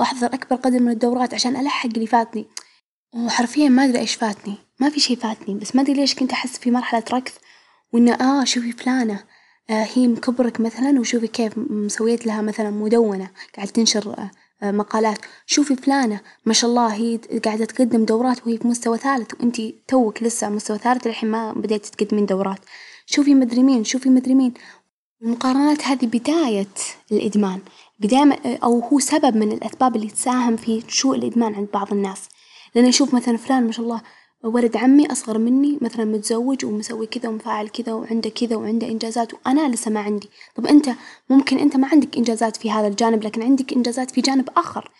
أحضر 0.00 0.26
أكبر 0.26 0.56
قدر 0.56 0.80
من 0.80 0.92
الدورات 0.92 1.34
عشان 1.34 1.56
ألحق 1.56 1.90
اللي 1.94 2.06
فاتني، 2.06 2.46
وحرفيا 3.12 3.68
ما 3.68 3.84
أدري 3.84 3.98
إيش 3.98 4.14
فاتني. 4.14 4.54
ما 4.80 4.90
في 4.90 5.00
شي 5.00 5.16
فاتني 5.16 5.54
بس 5.54 5.76
ما 5.76 5.82
أدري 5.82 5.94
ليش 5.94 6.14
كنت 6.14 6.32
أحس 6.32 6.58
في 6.58 6.70
مرحلة 6.70 7.04
ركض 7.12 7.32
وإنه 7.92 8.12
آه 8.14 8.44
شوفي 8.44 8.72
فلانة 8.72 9.24
هي 9.68 10.06
مكبرك 10.06 10.60
مثلا 10.60 11.00
وشوفي 11.00 11.26
كيف 11.26 11.52
مسويت 11.56 12.26
لها 12.26 12.42
مثلا 12.42 12.70
مدونة 12.70 13.30
قاعد 13.56 13.68
تنشر 13.68 14.28
مقالات. 14.62 15.18
شوفي 15.46 15.76
فلانة 15.76 16.20
ما 16.46 16.52
شاء 16.52 16.70
الله 16.70 16.94
هي 16.94 17.16
قاعدة 17.44 17.64
تقدم 17.64 18.04
دورات 18.04 18.46
وهي 18.46 18.58
في 18.58 18.68
مستوى 18.68 18.98
ثالث 18.98 19.34
وإنتي 19.34 19.82
توك 19.88 20.22
لسه 20.22 20.48
مستوى 20.48 20.78
ثالث 20.78 21.06
للحين 21.06 21.30
ما 21.30 21.52
بديتي 21.52 21.90
تقدمين 21.90 22.26
دورات، 22.26 22.58
شوفي 23.06 23.34
مدري 23.34 23.62
مين 23.62 23.84
شوفي 23.84 24.08
مدري 24.08 24.34
مين، 24.34 24.54
المقارنات 25.22 25.82
هذي 25.82 26.06
بداية 26.06 26.66
الإدمان، 27.12 27.60
بداية 28.00 28.58
أو 28.62 28.80
هو 28.80 28.98
سبب 28.98 29.36
من 29.36 29.52
الأسباب 29.52 29.96
اللي 29.96 30.08
تساهم 30.08 30.56
في 30.56 30.82
نشوء 30.86 31.16
الإدمان 31.16 31.54
عند 31.54 31.68
بعض 31.74 31.92
الناس، 31.92 32.28
لأن 32.74 32.84
أشوف 32.84 33.14
مثلا 33.14 33.36
فلان 33.36 33.66
ما 33.66 33.72
شاء 33.72 33.84
الله 33.84 34.02
ولد 34.44 34.76
عمي 34.76 35.12
أصغر 35.12 35.38
مني 35.38 35.78
مثلا 35.80 36.04
متزوج 36.04 36.64
ومسوي 36.64 37.06
كذا 37.06 37.28
ومفعل 37.28 37.68
كذا 37.68 37.92
وعنده 37.92 38.30
كذا 38.30 38.56
وعنده 38.56 38.88
إنجازات 38.88 39.34
وأنا 39.34 39.68
لسه 39.68 39.90
ما 39.90 40.00
عندي، 40.00 40.30
طب 40.54 40.66
إنت 40.66 40.88
ممكن 41.30 41.58
إنت 41.58 41.76
ما 41.76 41.88
عندك 41.92 42.16
إنجازات 42.16 42.56
في 42.56 42.70
هذا 42.70 42.86
الجانب 42.86 43.24
لكن 43.24 43.42
عندك 43.42 43.72
إنجازات 43.72 44.10
في 44.10 44.20
جانب 44.20 44.48
آخر، 44.56 44.90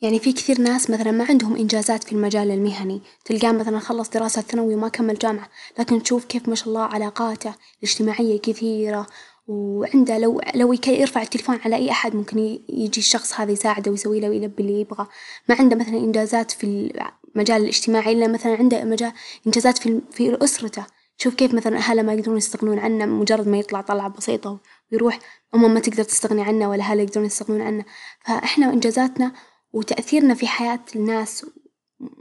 يعني 0.00 0.18
في 0.18 0.32
كثير 0.32 0.60
ناس 0.60 0.90
مثلا 0.90 1.10
ما 1.10 1.24
عندهم 1.24 1.56
إنجازات 1.56 2.04
في 2.04 2.12
المجال 2.12 2.50
المهني، 2.50 3.00
تلقاه 3.24 3.52
مثلا 3.52 3.78
خلص 3.78 4.10
دراسة 4.10 4.42
ثانوي 4.42 4.74
وما 4.74 4.88
كمل 4.88 5.14
جامعة، 5.14 5.48
لكن 5.78 6.02
تشوف 6.02 6.24
كيف 6.24 6.48
ما 6.48 6.54
شاء 6.54 6.68
الله 6.68 6.82
علاقاته 6.82 7.54
الاجتماعية 7.82 8.40
كثيرة 8.40 9.06
وعنده 9.46 10.18
لو 10.18 10.40
لو 10.54 10.72
يرفع 10.86 11.22
التليفون 11.22 11.58
على 11.64 11.76
أي 11.76 11.90
أحد 11.90 12.16
ممكن 12.16 12.38
يجي 12.68 13.00
الشخص 13.00 13.40
هذا 13.40 13.52
يساعده 13.52 13.90
ويسوي 13.90 14.20
له 14.20 14.28
ويلبي 14.28 14.62
اللي 14.62 14.80
يبغى، 14.80 15.06
ما 15.48 15.54
عنده 15.54 15.76
مثلا 15.76 15.96
إنجازات 15.96 16.50
في 16.50 16.92
المجال 17.34 17.62
الاجتماعي 17.62 18.12
إلا 18.12 18.28
مثلا 18.28 18.56
عنده 18.56 18.84
مجال 18.84 19.12
إنجازات 19.46 19.78
في 19.78 20.00
في 20.10 20.44
أسرته، 20.44 20.86
شوف 21.16 21.34
كيف 21.34 21.54
مثلا 21.54 21.76
أهله 21.76 22.02
ما 22.02 22.12
يقدرون 22.12 22.36
يستغنون 22.36 22.78
عنه 22.78 23.06
مجرد 23.06 23.48
ما 23.48 23.58
يطلع 23.58 23.80
طلعة 23.80 24.08
بسيطة 24.08 24.60
ويروح 24.92 25.18
أمه 25.54 25.68
ما 25.68 25.80
تقدر 25.80 26.02
تستغني 26.04 26.42
عنه 26.42 26.70
ولا 26.70 26.82
أهله 26.82 27.02
يقدرون 27.02 27.26
يستغنون 27.26 27.60
عنه، 27.62 27.84
فإحنا 28.24 28.72
إنجازاتنا 28.72 29.32
وتأثيرنا 29.72 30.34
في 30.34 30.46
حياة 30.46 30.80
الناس 30.96 31.46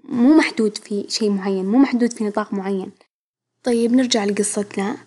مو 0.03 0.33
محدود 0.37 0.77
في 0.77 1.05
شي 1.09 1.29
معين، 1.29 1.65
مو 1.65 1.77
محدود 1.77 2.13
في 2.13 2.23
نطاق 2.23 2.53
معين، 2.53 2.91
طيب 3.63 3.93
نرجع 3.93 4.25
لقصتنا، 4.25 4.97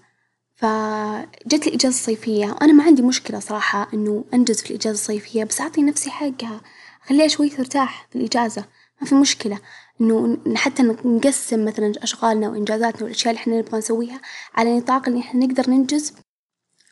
فجت 0.64 1.66
الإجازة 1.66 1.88
الصيفية 1.88 2.46
وأنا 2.46 2.72
ما 2.72 2.84
عندي 2.84 3.02
مشكلة 3.02 3.40
صراحة 3.40 3.88
إنه 3.94 4.24
أنجز 4.34 4.62
في 4.62 4.70
الإجازة 4.70 4.94
الصيفية 4.94 5.44
بس 5.44 5.60
أعطي 5.60 5.82
نفسي 5.82 6.10
حقها، 6.10 6.60
أخليها 7.04 7.28
شوي 7.28 7.48
ترتاح 7.48 8.08
في 8.10 8.16
الإجازة. 8.16 8.64
ما 9.00 9.06
في 9.06 9.14
مشكلة، 9.14 9.58
إنه 10.00 10.38
حتى 10.54 10.82
نقسم 10.82 11.64
مثلا 11.64 11.92
أشغالنا 12.02 12.48
وإنجازاتنا 12.48 13.02
والأشياء 13.02 13.30
اللي 13.30 13.40
إحنا 13.40 13.58
نبغى 13.58 13.78
نسويها 13.78 14.20
على 14.54 14.78
نطاق 14.78 15.08
إن 15.08 15.18
إحنا 15.18 15.46
نقدر 15.46 15.70
ننجز، 15.70 16.12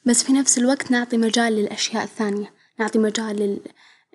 بس 0.05 0.23
في 0.23 0.33
نفس 0.33 0.59
الوقت 0.59 0.91
نعطي 0.91 1.17
مجال 1.17 1.53
للأشياء 1.53 2.05
الثانية، 2.05 2.53
نعطي 2.79 2.99
مجال 2.99 3.37
لل 3.37 3.61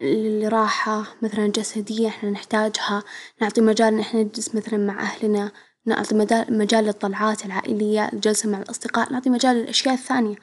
للراحة 0.02 1.04
مثلا 1.22 1.48
جسدية 1.48 2.08
إحنا 2.08 2.30
نحتاجها، 2.30 3.04
نعطي 3.42 3.62
مجال 3.62 3.94
إن 3.94 4.00
إحنا 4.00 4.24
نجلس 4.24 4.56
مثلا 4.56 4.78
مع 4.78 5.02
أهلنا، 5.02 5.52
نعطي 5.88 6.16
مجال 6.50 6.86
للطلعات 6.86 7.46
العائلية، 7.46 8.10
الجلسة 8.14 8.50
مع 8.50 8.58
الأصدقاء، 8.58 9.14
نعطي 9.14 9.30
مجال 9.30 9.56
للأشياء 9.56 9.94
الثانية، 9.94 10.36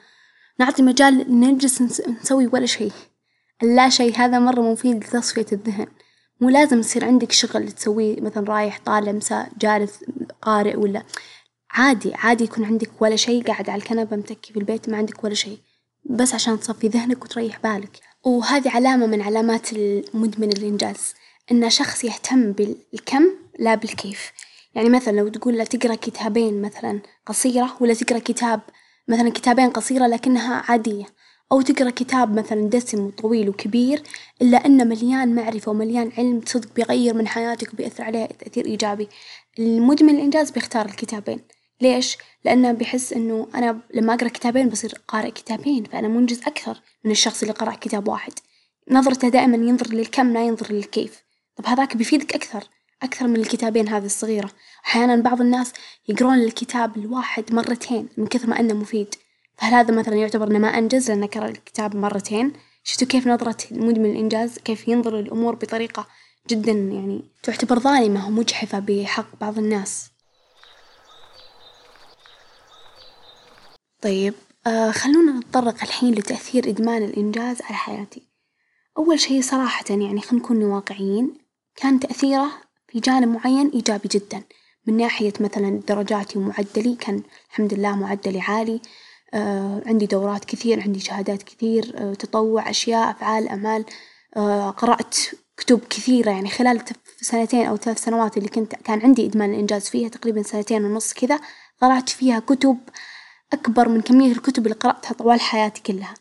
نعطي 0.59 0.83
مجال 0.83 1.39
نجلس 1.39 1.81
نسوي 2.21 2.47
ولا 2.47 2.65
شي، 2.65 2.89
اللا 3.63 3.89
شي 3.89 4.13
هذا 4.13 4.39
مرة 4.39 4.61
مفيد 4.61 5.03
لتصفية 5.03 5.45
الذهن، 5.51 5.87
مو 6.41 6.49
لازم 6.49 6.79
يصير 6.79 7.05
عندك 7.05 7.31
شغل 7.31 7.71
تسويه 7.71 8.21
مثلا 8.21 8.49
رايح 8.49 8.79
طالع 8.85 9.11
مساء 9.11 9.51
جالس 9.61 9.99
قارئ 10.41 10.75
ولا. 10.75 11.03
عادي 11.71 12.13
عادي 12.15 12.43
يكون 12.43 12.65
عندك 12.65 13.01
ولا 13.01 13.15
شي 13.15 13.41
قاعد 13.41 13.69
على 13.69 13.81
الكنبة 13.81 14.15
متكي 14.17 14.53
في 14.53 14.59
البيت 14.59 14.89
ما 14.89 14.97
عندك 14.97 15.23
ولا 15.23 15.33
شي، 15.33 15.57
بس 16.05 16.33
عشان 16.33 16.59
تصفي 16.59 16.87
ذهنك 16.87 17.25
وتريح 17.25 17.59
بالك، 17.59 17.99
وهذي 18.23 18.69
علامة 18.69 19.05
من 19.05 19.21
علامات 19.21 19.73
المدمن 19.73 20.49
الإنجاز. 20.49 21.13
إنه 21.51 21.69
شخص 21.69 22.03
يهتم 22.03 22.51
بالكم 22.51 23.25
لا 23.59 23.75
بالكيف، 23.75 24.31
يعني 24.75 24.89
مثلا 24.89 25.17
لو 25.17 25.27
تقول 25.27 25.57
له 25.57 25.63
تقرأ 25.63 25.95
كتابين 25.95 26.61
مثلا 26.61 26.99
قصيرة 27.25 27.77
ولا 27.79 27.93
تقرأ 27.93 28.19
كتاب 28.19 28.61
مثلا 29.07 29.29
كتابين 29.29 29.69
قصيرة 29.69 30.07
لكنها 30.07 30.63
عادية، 30.67 31.05
أو 31.51 31.61
تقرأ 31.61 31.89
كتاب 31.89 32.39
مثلا 32.39 32.69
دسم 32.69 33.05
وطويل 33.05 33.49
وكبير 33.49 34.03
إلا 34.41 34.65
إنه 34.65 34.83
مليان 34.83 35.35
معرفة 35.35 35.71
ومليان 35.71 36.11
علم 36.17 36.41
صدق 36.45 36.75
بيغير 36.75 37.13
من 37.13 37.27
حياتك 37.27 37.73
وبيأثر 37.73 38.03
عليها 38.03 38.25
تأثير 38.25 38.65
إيجابي، 38.65 39.07
المدمن 39.59 40.15
الإنجاز 40.15 40.51
بيختار 40.51 40.85
الكتابين، 40.85 41.39
ليش؟ 41.81 42.17
لأنه 42.45 42.71
بيحس 42.71 43.13
إنه 43.13 43.47
أنا 43.55 43.79
لما 43.93 44.13
أقرأ 44.13 44.27
كتابين 44.27 44.69
بصير 44.69 44.93
قارئ 45.07 45.31
كتابين 45.31 45.83
فأنا 45.83 46.07
منجز 46.07 46.39
أكثر 46.47 46.81
من 47.03 47.11
الشخص 47.11 47.41
اللي 47.41 47.53
قرأ 47.53 47.75
كتاب 47.75 48.07
واحد، 48.07 48.33
نظرته 48.91 49.29
دائما 49.29 49.57
ينظر 49.57 49.93
للكم 49.93 50.33
لا 50.33 50.45
ينظر 50.45 50.73
للكيف، 50.73 51.23
طب 51.55 51.65
هذاك 51.65 51.97
بيفيدك 51.97 52.35
أكثر. 52.35 52.63
أكثر 53.03 53.27
من 53.27 53.35
الكتابين 53.35 53.89
هذي 53.89 54.05
الصغيرة، 54.05 54.49
أحيانا 54.85 55.15
بعض 55.15 55.41
الناس 55.41 55.73
يقرون 56.07 56.39
الكتاب 56.39 56.97
الواحد 56.97 57.53
مرتين 57.53 58.09
من 58.17 58.27
كثر 58.27 58.47
ما 58.47 58.59
إنه 58.59 58.73
مفيد، 58.73 59.15
فهل 59.57 59.73
هذا 59.73 59.95
مثلا 59.95 60.15
يعتبر 60.15 60.47
إنه 60.47 60.59
ما 60.59 60.77
أنجز 60.77 61.11
لأنه 61.11 61.27
قرأ 61.27 61.47
الكتاب 61.47 61.95
مرتين؟ 61.95 62.53
شفتوا 62.83 63.07
كيف 63.07 63.27
نظرة 63.27 63.57
المدمن 63.71 64.11
الإنجاز 64.11 64.57
كيف 64.57 64.87
ينظر 64.87 65.15
للأمور 65.15 65.55
بطريقة 65.55 66.07
جدا 66.49 66.71
يعني 66.71 67.23
تعتبر 67.43 67.79
ظالمة 67.79 68.27
ومجحفة 68.27 68.79
بحق 68.79 69.39
بعض 69.41 69.57
الناس. 69.57 70.09
طيب 74.01 74.33
آه 74.67 74.91
خلونا 74.91 75.31
نتطرق 75.31 75.83
الحين 75.83 76.13
لتأثير 76.13 76.69
إدمان 76.69 77.03
الإنجاز 77.03 77.61
على 77.61 77.75
حياتي، 77.75 78.21
أول 78.97 79.19
شي 79.19 79.41
صراحة 79.41 79.85
يعني 79.89 80.21
خلينا 80.21 80.45
نكون 80.45 80.63
واقعيين، 80.63 81.37
كان 81.75 81.99
تأثيره 81.99 82.51
في 82.95 83.01
جانب 83.01 83.27
معين 83.27 83.69
إيجابي 83.69 84.09
جدا. 84.11 84.41
من 84.87 84.97
ناحية 84.97 85.33
مثلا 85.39 85.81
درجاتي 85.87 86.39
ومعدلي 86.39 86.95
كان 86.95 87.21
الحمد 87.49 87.73
لله 87.73 87.95
معدلي 87.95 88.41
عالي، 88.41 88.81
آه 89.33 89.81
عندي 89.85 90.05
دورات 90.05 90.45
كثير 90.45 90.81
عندي 90.81 90.99
شهادات 90.99 91.43
كثير 91.43 91.93
آه 91.97 92.13
تطوع 92.13 92.69
أشياء 92.69 93.11
أفعال 93.11 93.47
أعمال 93.47 93.85
آه 94.37 94.69
قرأت 94.69 95.15
كتب 95.57 95.79
كثيرة. 95.89 96.31
يعني 96.31 96.49
خلال 96.49 96.81
سنتين 97.21 97.65
أو 97.65 97.77
ثلاث 97.77 98.03
سنوات 98.03 98.37
اللي 98.37 98.49
كنت 98.49 98.75
كان 98.75 99.01
عندي 99.01 99.25
إدمان 99.25 99.53
الإنجاز 99.53 99.89
فيها 99.89 100.09
تقريبا 100.09 100.41
سنتين 100.43 100.85
ونص 100.85 101.13
كذا 101.13 101.39
قرأت 101.81 102.09
فيها 102.09 102.39
كتب 102.39 102.77
أكبر 103.53 103.89
من 103.89 104.01
كمية 104.01 104.31
الكتب 104.31 104.65
اللي 104.65 104.75
قرأتها 104.75 105.13
طوال 105.13 105.41
حياتي 105.41 105.81
كلها، 105.81 106.13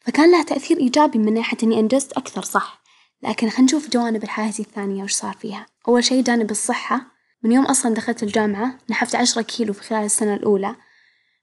فكان 0.00 0.30
لها 0.30 0.42
تأثير 0.42 0.78
إيجابي 0.78 1.18
من 1.18 1.34
ناحية 1.34 1.58
إني 1.62 1.80
أنجزت 1.80 2.12
أكثر 2.12 2.42
صح، 2.42 2.81
لكن 3.22 3.48
خلينا 3.48 3.64
نشوف 3.64 3.90
جوانب 3.90 4.22
الحياة 4.22 4.52
الثانية 4.60 5.04
وش 5.04 5.12
صار 5.12 5.34
فيها، 5.34 5.66
أول 5.88 6.04
شي 6.04 6.22
جانب 6.22 6.50
الصحة. 6.50 7.12
من 7.42 7.52
يوم 7.52 7.66
أصلا 7.66 7.94
دخلت 7.94 8.22
الجامعة 8.22 8.78
نحفت 8.90 9.14
عشرة 9.14 9.42
كيلو 9.42 9.72
في 9.72 9.82
خلال 9.82 10.04
السنة 10.04 10.34
الأولى، 10.34 10.76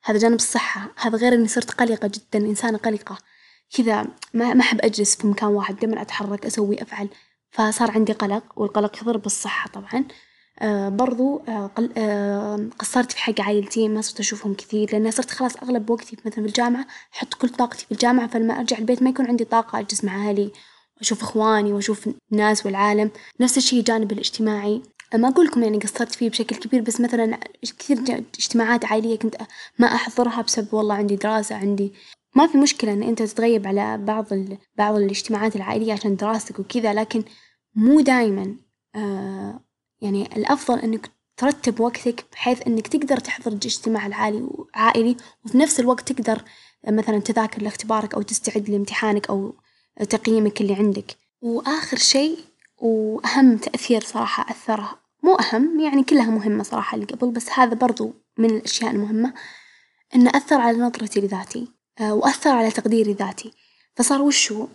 هذا 0.03 0.17
جانب 0.17 0.35
الصحة، 0.35 0.91
هذا 0.97 1.17
غير 1.17 1.33
إني 1.33 1.47
صرت 1.47 1.71
قلقة 1.71 2.07
جدا 2.07 2.45
إنسانة 2.45 2.77
قلقة. 2.77 3.17
كذا 3.77 4.07
ما 4.33 4.53
ما 4.53 4.61
أحب 4.61 4.81
أجلس 4.81 5.15
في 5.15 5.27
مكان 5.27 5.49
واحد. 5.49 5.75
دايما 5.75 6.01
أتحرك 6.01 6.45
أسوي 6.45 6.81
أفعل، 6.81 7.09
فصار 7.51 7.91
عندي 7.91 8.13
قلق 8.13 8.43
والقلق 8.55 8.97
يضر 9.01 9.17
بالصحة 9.17 9.69
طبعًا. 9.69 10.05
آه 10.59 10.89
برضو 10.89 11.41
آه 11.47 11.67
قل 11.75 11.89
آه 11.97 12.69
قصرت 12.79 13.11
في 13.11 13.19
حق 13.19 13.41
عائلتي 13.41 13.87
ما 13.87 14.01
صرت 14.01 14.19
أشوفهم 14.19 14.53
كثير. 14.53 14.91
لأن 14.91 15.11
صرت 15.11 15.31
خلاص 15.31 15.57
أغلب 15.57 15.89
وقتي 15.89 16.17
مثلا 16.25 16.31
في 16.31 16.39
الجامعة 16.49 16.85
أحط 17.13 17.33
كل 17.33 17.49
طاقتي 17.49 17.85
في 17.85 17.91
الجامعة 17.91 18.27
فلما 18.27 18.59
أرجع 18.59 18.77
البيت 18.77 19.03
ما 19.03 19.09
يكون 19.09 19.27
عندي 19.27 19.43
طاقة 19.45 19.79
أجلس 19.79 20.03
مع 20.03 20.29
أهلي. 20.29 20.51
وأشوف 20.99 21.21
إخواني 21.21 21.73
وأشوف 21.73 22.09
الناس 22.31 22.65
والعالم، 22.65 23.11
نفس 23.39 23.57
الشي 23.57 23.79
الجانب 23.79 24.11
الاجتماعي، 24.11 24.81
ما 25.15 25.27
أقول 25.27 25.45
لكم 25.45 25.63
يعني 25.63 25.77
قصرت 25.77 26.15
فيه 26.15 26.29
بشكل 26.29 26.55
كبير 26.55 26.81
بس 26.81 27.01
مثلا 27.01 27.39
كثير 27.79 28.23
اجتماعات 28.39 28.85
عائلية 28.85 29.17
كنت 29.17 29.35
ما 29.79 29.87
أحضرها 29.87 30.41
بسبب 30.41 30.73
والله 30.73 30.95
عندي 30.95 31.15
دراسة 31.15 31.55
عندي 31.55 31.93
ما 32.35 32.47
في 32.47 32.57
مشكلة 32.57 32.93
إن 32.93 33.03
أنت 33.03 33.21
تتغيب 33.21 33.67
على 33.67 33.97
بعض 33.97 34.33
ال 34.33 34.57
بعض 34.77 34.95
الاجتماعات 34.95 35.55
العائلية 35.55 35.93
عشان 35.93 36.15
دراستك 36.15 36.59
وكذا 36.59 36.93
لكن 36.93 37.23
مو 37.75 38.01
دايمًا 38.01 38.55
آه 38.95 39.59
يعني 40.01 40.37
الأفضل 40.37 40.79
إنك 40.79 41.11
ترتب 41.37 41.79
وقتك 41.79 42.25
بحيث 42.31 42.67
إنك 42.67 42.87
تقدر 42.87 43.17
تحضر 43.17 43.51
الاجتماع 43.51 44.05
العالي 44.07 44.49
عائلي 44.75 45.17
وفي 45.45 45.57
نفس 45.57 45.79
الوقت 45.79 46.11
تقدر 46.11 46.43
مثلا 46.87 47.19
تذاكر 47.19 47.61
لاختبارك 47.61 48.13
أو 48.13 48.21
تستعد 48.21 48.69
لامتحانك 48.69 49.29
أو 49.29 49.55
تقييمك 50.05 50.61
اللي 50.61 50.73
عندك، 50.73 51.17
وآخر 51.41 51.97
شي 51.97 52.35
وأهم 52.77 53.57
تأثير 53.57 54.03
صراحة 54.03 54.51
أثره 54.51 54.99
مو 55.23 55.35
أهم 55.35 55.79
يعني 55.79 56.03
كلها 56.03 56.29
مهمة 56.29 56.63
صراحة 56.63 56.95
اللي 56.95 57.05
قبل 57.05 57.31
بس 57.31 57.49
هذا 57.49 57.73
برضو 57.73 58.13
من 58.37 58.49
الأشياء 58.49 58.91
المهمة 58.91 59.33
إنه 60.15 60.31
أثر 60.35 60.61
على 60.61 60.77
نظرتي 60.77 61.21
لذاتي 61.21 61.67
وأثر 62.01 62.49
على 62.49 62.71
تقديري 62.71 63.13
ذاتي، 63.13 63.51
فصار 63.95 64.21
وشو؟ 64.21 64.67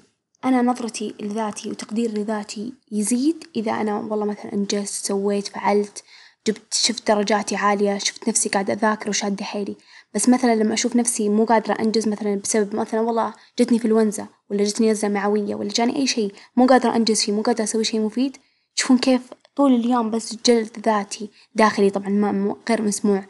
أنا 0.45 0.63
نظرتي 0.63 1.15
لذاتي 1.21 1.71
وتقديري 1.71 2.23
لذاتي 2.23 2.73
يزيد 2.93 3.45
إذا 3.57 3.73
أنا 3.73 3.97
والله 4.01 4.25
مثلا 4.25 4.53
أنجزت 4.53 5.07
سويت 5.07 5.49
فعلت 5.49 6.05
جبت 6.47 6.75
شفت 6.75 7.09
درجاتي 7.09 7.57
عالية 7.57 7.99
شفت 7.99 8.29
نفسي 8.29 8.49
قاعدة 8.49 8.73
أذاكر 8.73 9.09
وشادة 9.11 9.45
حيلي، 9.45 9.77
بس 10.15 10.29
مثلا 10.29 10.55
لما 10.55 10.75
أشوف 10.75 10.97
نفسي 10.97 11.29
مو 11.29 11.45
قادرة 11.45 11.75
أنجز 11.75 12.09
مثلا 12.09 12.35
بسبب 12.35 12.75
مثلا 12.77 13.01
والله 13.01 13.35
جتني 13.59 13.79
إنفلونزا 13.79 14.27
ولا 14.55 14.65
جتني 14.65 14.91
نزلة 14.91 15.11
معوية 15.11 15.55
ولا 15.55 15.69
جاني 15.69 15.97
أي 15.97 16.07
شي 16.07 16.29
مو 16.57 16.67
قادرة 16.67 16.97
أنجز 16.97 17.23
فيه 17.23 17.33
مو 17.33 17.43
قادرة 17.43 17.65
أسوي 17.65 17.85
شي 17.85 17.99
مفيد. 17.99 18.37
تشوفون 18.77 18.99
كيف 18.99 19.21
طول 19.57 19.75
اليوم 19.75 20.11
بس 20.11 20.37
جلد 20.47 20.79
ذاتي 20.85 21.31
داخلي 21.55 21.91
طبعا 21.91 22.09
ما 22.09 22.57
غير 22.69 22.83
مسموع. 22.83 23.25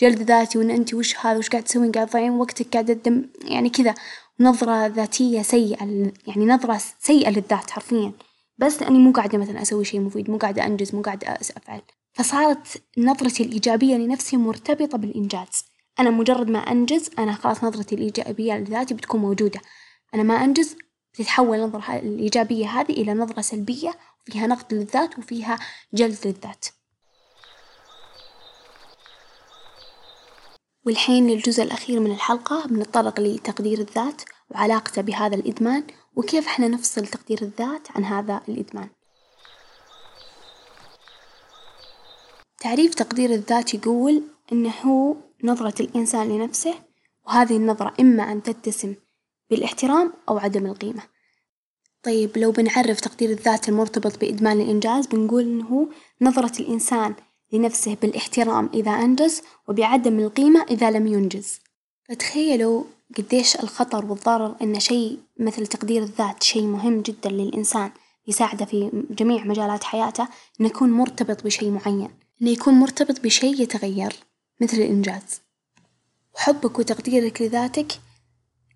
جلد 0.00 0.22
ذاتي 0.22 0.58
وإن 0.58 0.70
أنتي 0.70 0.96
وش 0.96 1.16
هذا 1.16 1.38
وش 1.38 1.48
قاعد 1.48 1.64
تسوين؟ 1.64 1.92
قاعد 1.92 2.06
تضيعين 2.06 2.32
وقتك 2.32 2.66
قاعدة 2.72 2.94
تدم 2.94 3.24
يعني 3.44 3.70
كذا. 3.70 3.94
نظرة 4.40 4.86
ذاتية 4.86 5.42
سيئة 5.42 6.12
يعني 6.26 6.46
نظرة 6.46 6.80
سيئة 7.00 7.30
للذات 7.30 7.70
حرفيًا. 7.70 8.12
بس 8.58 8.82
لأني 8.82 8.98
مو 8.98 9.12
قاعدة 9.12 9.38
مثلًا 9.38 9.62
أسوي 9.62 9.84
شي 9.84 9.98
مفيد 9.98 10.30
مو 10.30 10.36
قاعدة 10.38 10.66
أنجز 10.66 10.94
مو 10.94 11.02
قاعدة 11.02 11.28
أفعل، 11.32 11.82
فصارت 12.12 12.82
نظرتي 12.98 13.42
الإيجابية 13.42 13.94
لنفسي 13.96 14.36
مرتبطة 14.36 14.98
بالإنجاز، 14.98 15.64
أنا 16.00 16.10
مجرد 16.10 16.50
ما 16.50 16.58
أنجز 16.58 17.10
أنا 17.18 17.32
خلاص 17.32 17.64
نظرتي 17.64 17.94
الإيجابية 17.94 18.54
لذاتي 18.58 18.94
بتكون 18.94 19.20
موجودة، 19.20 19.60
أنا 20.14 20.22
ما 20.22 20.34
أنجز 20.34 20.76
بتتحول 21.12 21.58
النظرة 21.58 21.96
الإيجابية 21.96 22.66
هذي 22.66 22.92
إلى 22.92 23.14
نظرة 23.14 23.40
سلبية 23.40 23.94
فيها 24.24 24.46
نقد 24.46 24.74
للذات 24.74 25.18
وفيها 25.18 25.58
جلد 25.94 26.18
للذات. 26.26 26.66
والحين 30.86 31.26
للجزء 31.30 31.62
الأخير 31.62 32.00
من 32.00 32.10
الحلقة 32.10 32.66
بنتطرق 32.66 33.20
لتقدير 33.20 33.78
الذات 33.78 34.22
وعلاقته 34.50 35.02
بهذا 35.02 35.36
الإدمان 35.36 35.86
وكيف 36.16 36.46
إحنا 36.46 36.68
نفصل 36.68 37.06
تقدير 37.06 37.42
الذات 37.42 37.90
عن 37.90 38.04
هذا 38.04 38.42
الإدمان. 38.48 38.90
تعريف 42.60 42.94
تقدير 42.94 43.30
الذات 43.30 43.74
يقول 43.74 44.22
إنه 44.52 44.70
هو 44.70 45.16
نظرة 45.44 45.82
الإنسان 45.82 46.28
لنفسه 46.28 46.74
وهذه 47.26 47.56
النظرة 47.56 47.94
إما 48.00 48.32
أن 48.32 48.42
تتسم 48.42 48.94
بالاحترام 49.50 50.12
أو 50.28 50.38
عدم 50.38 50.66
القيمة. 50.66 51.02
طيب 52.02 52.38
لو 52.38 52.52
بنعرف 52.52 53.00
تقدير 53.00 53.30
الذات 53.30 53.68
المرتبط 53.68 54.20
بإدمان 54.20 54.60
الإنجاز 54.60 55.06
بنقول 55.06 55.42
إنه 55.42 55.66
هو 55.66 55.86
نظرة 56.20 56.62
الإنسان 56.62 57.14
لنفسه 57.52 57.96
بالاحترام 58.02 58.70
إذا 58.74 58.90
أنجز 58.90 59.42
وبعدم 59.68 60.18
القيمة 60.18 60.62
إذا 60.62 60.90
لم 60.90 61.06
ينجز، 61.06 61.60
فتخيلوا 62.08 62.84
قديش 63.18 63.56
الخطر 63.56 64.06
والضرر 64.06 64.56
إن 64.62 64.80
شي 64.80 65.18
مثل 65.38 65.66
تقدير 65.66 66.02
الذات 66.02 66.42
شي 66.42 66.60
مهم 66.66 67.00
جدا 67.00 67.30
للإنسان 67.30 67.90
يساعده 68.26 68.64
في 68.64 69.04
جميع 69.10 69.44
مجالات 69.44 69.84
حياته 69.84 70.28
إنه 70.60 70.68
يكون 70.68 70.90
مرتبط 70.90 71.44
بشي 71.44 71.70
معين، 71.70 72.10
إنه 72.42 72.50
يكون 72.50 72.74
مرتبط 72.74 73.20
بشي 73.20 73.62
يتغير 73.62 74.12
مثل 74.60 74.76
الإنجاز، 74.76 75.40
وحبك 76.34 76.78
وتقديرك 76.78 77.42
لذاتك 77.42 77.92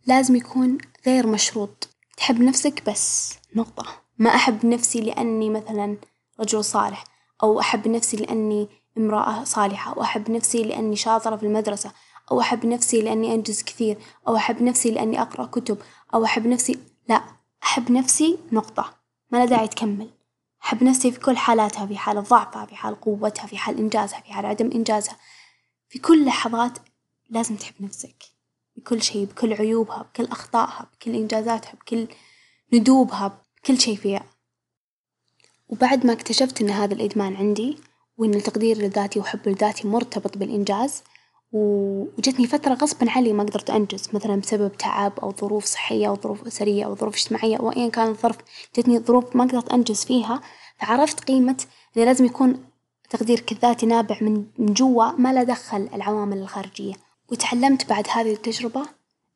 لازم 0.07 0.37
يكون 0.37 0.79
غير 1.07 1.27
مشروط، 1.27 1.89
تحب 2.17 2.41
نفسك 2.41 2.83
بس. 2.91 3.35
نقطة، 3.55 3.87
ما 4.19 4.35
أحب 4.35 4.67
نفسي 4.67 5.01
لأني 5.01 5.51
مثلا 5.51 5.97
رجل 6.41 6.65
صالح 6.65 7.05
أو 7.43 7.61
أحب 7.61 7.89
نفسي 7.89 8.17
لأني 8.17 8.69
امرأة 8.99 9.45
صالحة 9.45 9.93
أو 9.93 10.03
أحب 10.03 10.31
نفسي 10.31 10.63
لأني 10.63 10.97
شاطرة 10.97 11.37
في 11.37 11.47
المدرسة 11.47 11.93
أو 12.31 12.41
أحب 12.41 12.67
نفسي 12.67 13.03
لأني 13.03 13.35
أنجز 13.35 13.63
كثير 13.63 13.99
أو 14.29 14.37
أحب 14.37 14.63
نفسي 14.63 14.91
لأني 14.91 15.23
أقرأ 15.23 15.47
كتب 15.47 15.79
أو 16.15 16.25
أحب 16.25 16.47
نفسي. 16.47 16.79
لا. 17.09 17.25
أحب 17.63 17.93
نفسي 17.93 18.39
نقطة. 18.53 18.95
ما 19.31 19.39
له 19.39 19.45
داعي 19.45 19.69
تكمل. 19.69 20.11
أحب 20.65 20.85
نفسي 20.85 21.13
في 21.13 21.21
كل 21.21 21.37
حالاتها 21.37 21.87
في 21.87 21.97
حال 21.97 22.23
ضعفها 22.23 22.67
في 22.67 22.77
حال 22.77 23.01
قوتها 23.01 23.47
في 23.47 23.59
حال 23.59 23.79
إنجازها 23.79 24.21
في 24.21 24.33
حال 24.33 24.47
عدم 24.47 24.71
إنجازها. 24.71 25.17
في 25.89 25.99
كل 25.99 26.25
لحظات 26.25 26.79
لازم 27.31 27.57
تحب 27.57 27.75
نفسك. 27.81 28.34
بكل 28.77 29.03
شي 29.03 29.27
بكل 29.27 29.53
عيوبها 29.53 30.03
بكل 30.03 30.25
أخطائها 30.25 30.87
بكل 30.93 31.15
إنجازاتها 31.15 31.73
بكل 31.73 32.09
ندوبها 32.73 33.39
بكل 33.63 33.81
شي 33.81 33.97
فيها. 33.97 34.25
وبعد 35.69 36.07
ما 36.07 36.13
اكتشفت 36.13 36.61
إن 36.61 36.71
هذا 36.71 36.95
الإدمان 36.95 37.37
عندي 37.37 37.79
وإن 38.17 38.35
التقدير 38.35 38.79
لذاتي 38.79 39.21
وحب 39.21 39.49
لذاتي 39.49 39.89
مرتبط 39.89 40.39
بالإنجاز 40.39 41.03
وجتني 41.53 42.47
فترة 42.47 42.75
غصبًا 42.75 43.11
عني 43.11 43.33
ما 43.33 43.43
قدرت 43.43 43.71
أنجز 43.71 44.09
مثلًا 44.13 44.37
بسبب 44.37 44.77
تعب 44.77 45.21
أو 45.21 45.33
ظروف 45.33 45.65
صحية 45.65 46.09
أو 46.09 46.17
ظروف 46.17 46.47
أسرية 46.47 46.85
أو 46.85 46.95
ظروف 46.95 47.15
اجتماعية 47.15 47.57
أو 47.57 47.71
أيًا 47.71 47.89
كان 47.89 48.09
الظرف 48.09 48.37
جتني 48.77 48.99
ظروف 48.99 49.37
ما 49.37 49.45
قدرت 49.45 49.73
أنجز 49.73 50.05
فيها، 50.05 50.41
فعرفت 50.79 51.21
قيمة 51.21 51.65
إنه 51.97 52.05
لازم 52.05 52.25
يكون 52.25 52.65
تقديرك 53.11 53.53
الذاتي 53.53 53.87
نابع 53.87 54.19
من 54.21 54.47
من 54.59 54.73
جوا 54.75 55.13
ما 55.13 55.33
له 55.33 55.43
دخل 55.43 55.89
العوامل 55.95 56.39
الخارجية، 56.39 56.95
وتعلمت 57.33 57.89
بعد 57.89 58.07
هذه 58.11 58.33
التجربة 58.33 58.83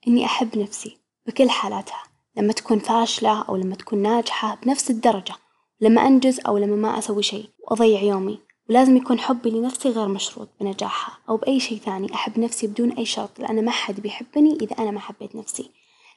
إني 0.08 0.24
أحب 0.24 0.58
نفسي 0.58 0.98
بكل 1.26 1.50
حالاتها 1.50 2.02
لما 2.36 2.52
تكون 2.52 2.78
فاشلة 2.78 3.42
أو 3.42 3.56
لما 3.56 3.74
تكون 3.74 3.98
ناجحة 3.98 4.58
بنفس 4.62 4.90
الدرجة، 4.90 5.34
لما 5.80 6.06
أنجز 6.06 6.40
أو 6.46 6.58
لما 6.58 6.76
ما 6.76 6.98
أسوي 6.98 7.22
شي 7.22 7.48
وأضيع 7.58 8.02
يومي. 8.02 8.38
ولازم 8.70 8.96
يكون 8.96 9.20
حبي 9.20 9.50
لنفسي 9.50 9.88
غير 9.88 10.08
مشروط 10.08 10.48
بنجاحها 10.60 11.18
أو 11.28 11.36
بأي 11.36 11.60
شي 11.60 11.78
ثاني. 11.78 12.14
أحب 12.14 12.38
نفسي 12.38 12.66
بدون 12.66 12.92
أي 12.92 13.04
شرط 13.04 13.38
لأن 13.38 13.64
ما 13.64 13.70
حد 13.70 14.00
بيحبني 14.00 14.52
إذا 14.52 14.78
أنا 14.78 14.90
ما 14.90 15.00
حبيت 15.00 15.36
نفسي، 15.36 15.70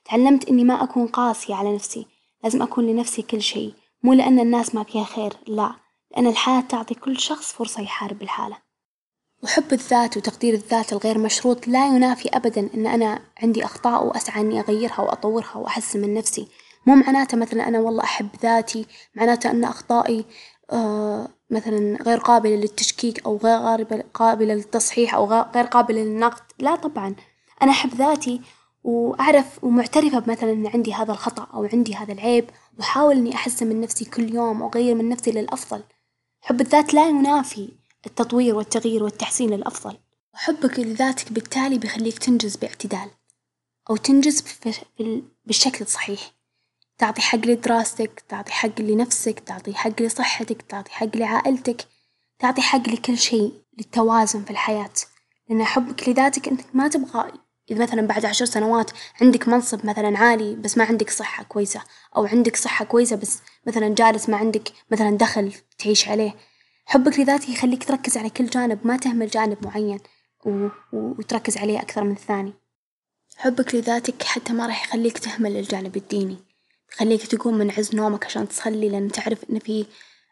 تعلمت 0.06 0.50
إني 0.50 0.64
ما 0.64 0.84
أكون 0.84 1.08
قاسية 1.08 1.56
على 1.56 1.76
نفسي، 1.76 2.06
لازم 2.44 2.62
أكون 2.62 2.88
لنفسي 2.88 3.22
كل 3.22 3.42
شي 3.42 3.74
مو 4.04 4.14
لأن 4.14 4.40
الناس 4.40 4.76
ما 4.76 4.84
فيها 4.84 5.04
خير 5.04 5.34
لا. 5.48 5.76
لأن 6.12 6.28
الحياة 6.28 6.62
تعطي 6.62 6.94
كل 6.94 7.20
شخص 7.20 7.54
فرصة 7.54 7.82
يحارب 7.82 8.22
الحالة، 8.22 8.58
وحب 9.44 9.74
الذات 9.74 10.18
وتقدير 10.18 10.54
الذات 10.54 10.94
الغير 10.94 11.18
مشروط 11.18 11.68
لا 11.68 11.88
ينافي 11.88 12.30
أبدًا 12.30 12.70
إن 12.74 12.88
أنا 12.88 13.20
عندي 13.44 13.66
أخطاء 13.66 14.06
وأسعى 14.06 14.42
إني 14.42 14.60
أغيرها 14.60 15.02
وأطورها 15.02 15.58
وأحسن 15.58 16.02
من 16.02 16.14
نفسي، 16.14 16.48
مو 16.86 16.96
معناته 16.96 17.38
مثلًا 17.38 17.68
أنا 17.68 17.80
والله 17.80 18.04
أحب 18.04 18.28
ذاتي 18.42 18.86
معناته 19.16 19.52
أن 19.52 19.64
أخطائي 19.64 20.26
مثلا 21.50 21.98
غير 22.04 22.18
قابلة 22.18 22.56
للتشكيك 22.56 23.26
أو 23.26 23.38
غير 23.38 23.84
قابلة 24.14 24.54
للتصحيح 24.54 25.16
أو 25.16 25.26
غير 25.26 25.66
قابلة 25.66 26.02
للنقد، 26.02 26.42
لا 26.60 26.76
طبعًا. 26.76 27.16
أنا 27.62 27.72
أحب 27.72 27.94
ذاتي 27.96 28.42
وأعرف 28.84 29.64
ومعترفة 29.64 30.20
بمثلا 30.20 30.52
إن 30.52 30.68
عندي 30.68 30.94
هذا 30.94 31.12
الخطأ 31.12 31.48
أو 31.54 31.64
عندي 31.74 31.96
هذا 31.96 32.14
العيب 32.14 32.50
وأحاول 32.80 33.16
إني 33.16 33.36
أحسن 33.36 33.68
من 33.68 33.82
نفسي 33.82 34.06
كل 34.06 34.36
يوم 34.36 34.62
وأغير 34.62 34.96
من 34.96 35.10
نفسي 35.10 35.32
للأفضل، 35.32 35.84
حب 36.42 36.62
الذات 36.62 36.94
لا 36.94 37.08
ينافي. 37.08 37.81
التطوير 38.06 38.56
والتغيير 38.56 39.04
والتحسين 39.04 39.50
للأفضل، 39.50 39.98
وحبك 40.34 40.80
لذاتك 40.80 41.32
بالتالي 41.32 41.78
بيخليك 41.78 42.20
تنجز 42.20 42.56
باعتدال 42.56 43.10
أو 43.90 43.96
تنجز 43.96 44.44
بالشكل 45.46 45.86
الصحيح. 45.86 46.32
تعطي 46.98 47.22
حق 47.22 47.38
لدراستك 47.38 48.24
تعطي 48.30 48.52
حق 48.52 48.82
لنفسك 48.82 49.40
تعطي 49.40 49.74
حق 49.74 50.02
لصحتك 50.02 50.62
تعطي 50.62 50.92
حق 50.92 51.16
لعائلتك 51.16 51.88
تعطي 52.40 52.62
حق 52.62 52.90
لكل 52.90 53.18
شي 53.18 53.52
للتوازن 53.78 54.44
في 54.44 54.52
الحياة، 54.52 54.94
لأن 55.50 55.64
حبك 55.64 56.10
لذاتك 56.10 56.48
إنك 56.48 56.66
ما 56.74 56.88
تبغى 56.88 57.32
إذا 57.72 57.84
مثلا 57.84 58.02
بعد 58.02 58.26
عشر 58.26 58.46
سنوات 58.46 58.92
عندك 59.22 59.48
منصب 59.48 59.86
مثلا 59.86 60.18
عالي 60.18 60.56
بس 60.56 60.78
ما 60.78 60.84
عندك 60.84 61.10
صحة 61.10 61.44
كويسة 61.44 61.82
أو 62.16 62.26
عندك 62.26 62.56
صحة 62.56 62.86
كويسة 62.86 63.16
بس 63.16 63.40
مثلا 63.68 63.96
جالس 63.96 64.30
ما 64.30 64.38
عندك 64.38 64.72
مثلا 64.92 65.18
دخل 65.18 65.54
تعيش 65.78 66.08
عليه، 66.08 66.36
حبك 66.86 67.20
لذاتك 67.20 67.50
يخليك 67.50 67.84
تركز 67.84 68.18
على 68.18 68.30
كل 68.30 68.46
جانب 68.46 68.88
ما 68.88 68.98
تهمل 68.98 69.28
جانب 69.28 69.58
معين 69.66 70.00
وتركز 70.94 71.58
عليه 71.58 71.80
أكثر 71.80 72.04
من 72.04 72.12
الثاني، 72.12 72.54
حبك 73.38 73.76
لذاتك 73.76 74.24
حتى 74.24 74.54
ما 74.54 74.68
راح 74.68 74.86
يخليك 74.86 75.18
تهمل 75.18 75.58
الجانب 75.58 75.98
الديني. 75.98 76.38
خليك 76.92 77.28
تقوم 77.28 77.54
من 77.54 77.72
عز 77.72 77.96
نومك 77.96 78.26
عشان 78.26 78.48
تصلي 78.48 78.90
لأن 78.90 79.12
تعرف 79.12 79.50
إن 79.50 79.60
في 79.60 79.86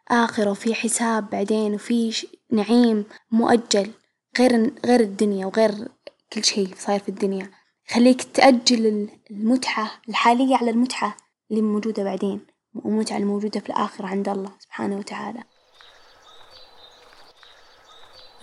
آخرة 0.08 0.50
وفي 0.50 0.74
حساب 0.74 1.30
بعدين 1.30 1.74
وفي 1.74 2.26
نعيم 2.50 3.04
مؤجل 3.30 3.90
غير 4.38 4.72
غير 4.86 5.00
الدنيا 5.00 5.46
وغير 5.46 5.88
كل 6.32 6.44
شي 6.44 6.66
صاير 6.76 7.00
في 7.00 7.08
الدنيا، 7.08 7.50
خليك 7.88 8.22
تأجل 8.22 9.08
المتعة 9.30 9.90
الحالية 10.08 10.56
على 10.56 10.70
المتعة 10.70 11.16
اللي 11.50 11.62
موجودة 11.62 12.04
بعدين 12.04 12.40
والمتعة 12.74 13.16
الموجودة 13.16 13.60
في 13.60 13.70
الآخرة 13.70 14.06
عند 14.06 14.28
الله 14.28 14.52
سبحانه 14.58 14.96
وتعالى. 14.96 15.42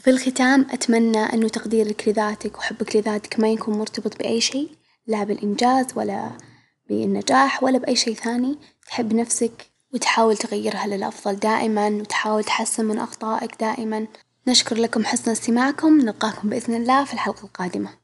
في 0.08 0.14
الختام 0.14 0.68
أتمنى 0.72 1.34
إنه 1.34 1.48
تقديرك 1.48 2.08
لذاتك 2.08 2.58
وحبك 2.58 2.96
لذاتك 2.96 3.40
ما 3.40 3.50
يكون 3.50 3.78
مرتبط 3.78 4.18
بأي 4.18 4.42
شي 4.42 4.68
لا 5.08 5.24
بالإنجاز 5.24 5.86
ولا 5.96 6.32
بالنجاح 6.90 7.64
ولا 7.64 7.78
بأي 7.78 7.96
شي 7.96 8.14
ثاني، 8.14 8.58
تحب 8.88 9.14
نفسك 9.14 9.66
وتحاول 9.94 10.38
تغيرها 10.38 10.88
للأفضل 10.88 11.36
دائمًا 11.36 11.88
وتحاول 11.88 12.44
تحسن 12.44 12.86
من 12.86 12.98
أخطائك 12.98 13.60
دائمًا، 13.60 14.08
نشكر 14.48 14.78
لكم 14.78 15.06
حسن 15.06 15.32
استماعكم 15.32 15.98
نلقاكم 15.98 16.50
بإذن 16.50 16.76
الله 16.76 17.06
في 17.06 17.14
الحلقة 17.14 17.44
القادمة. 17.44 17.90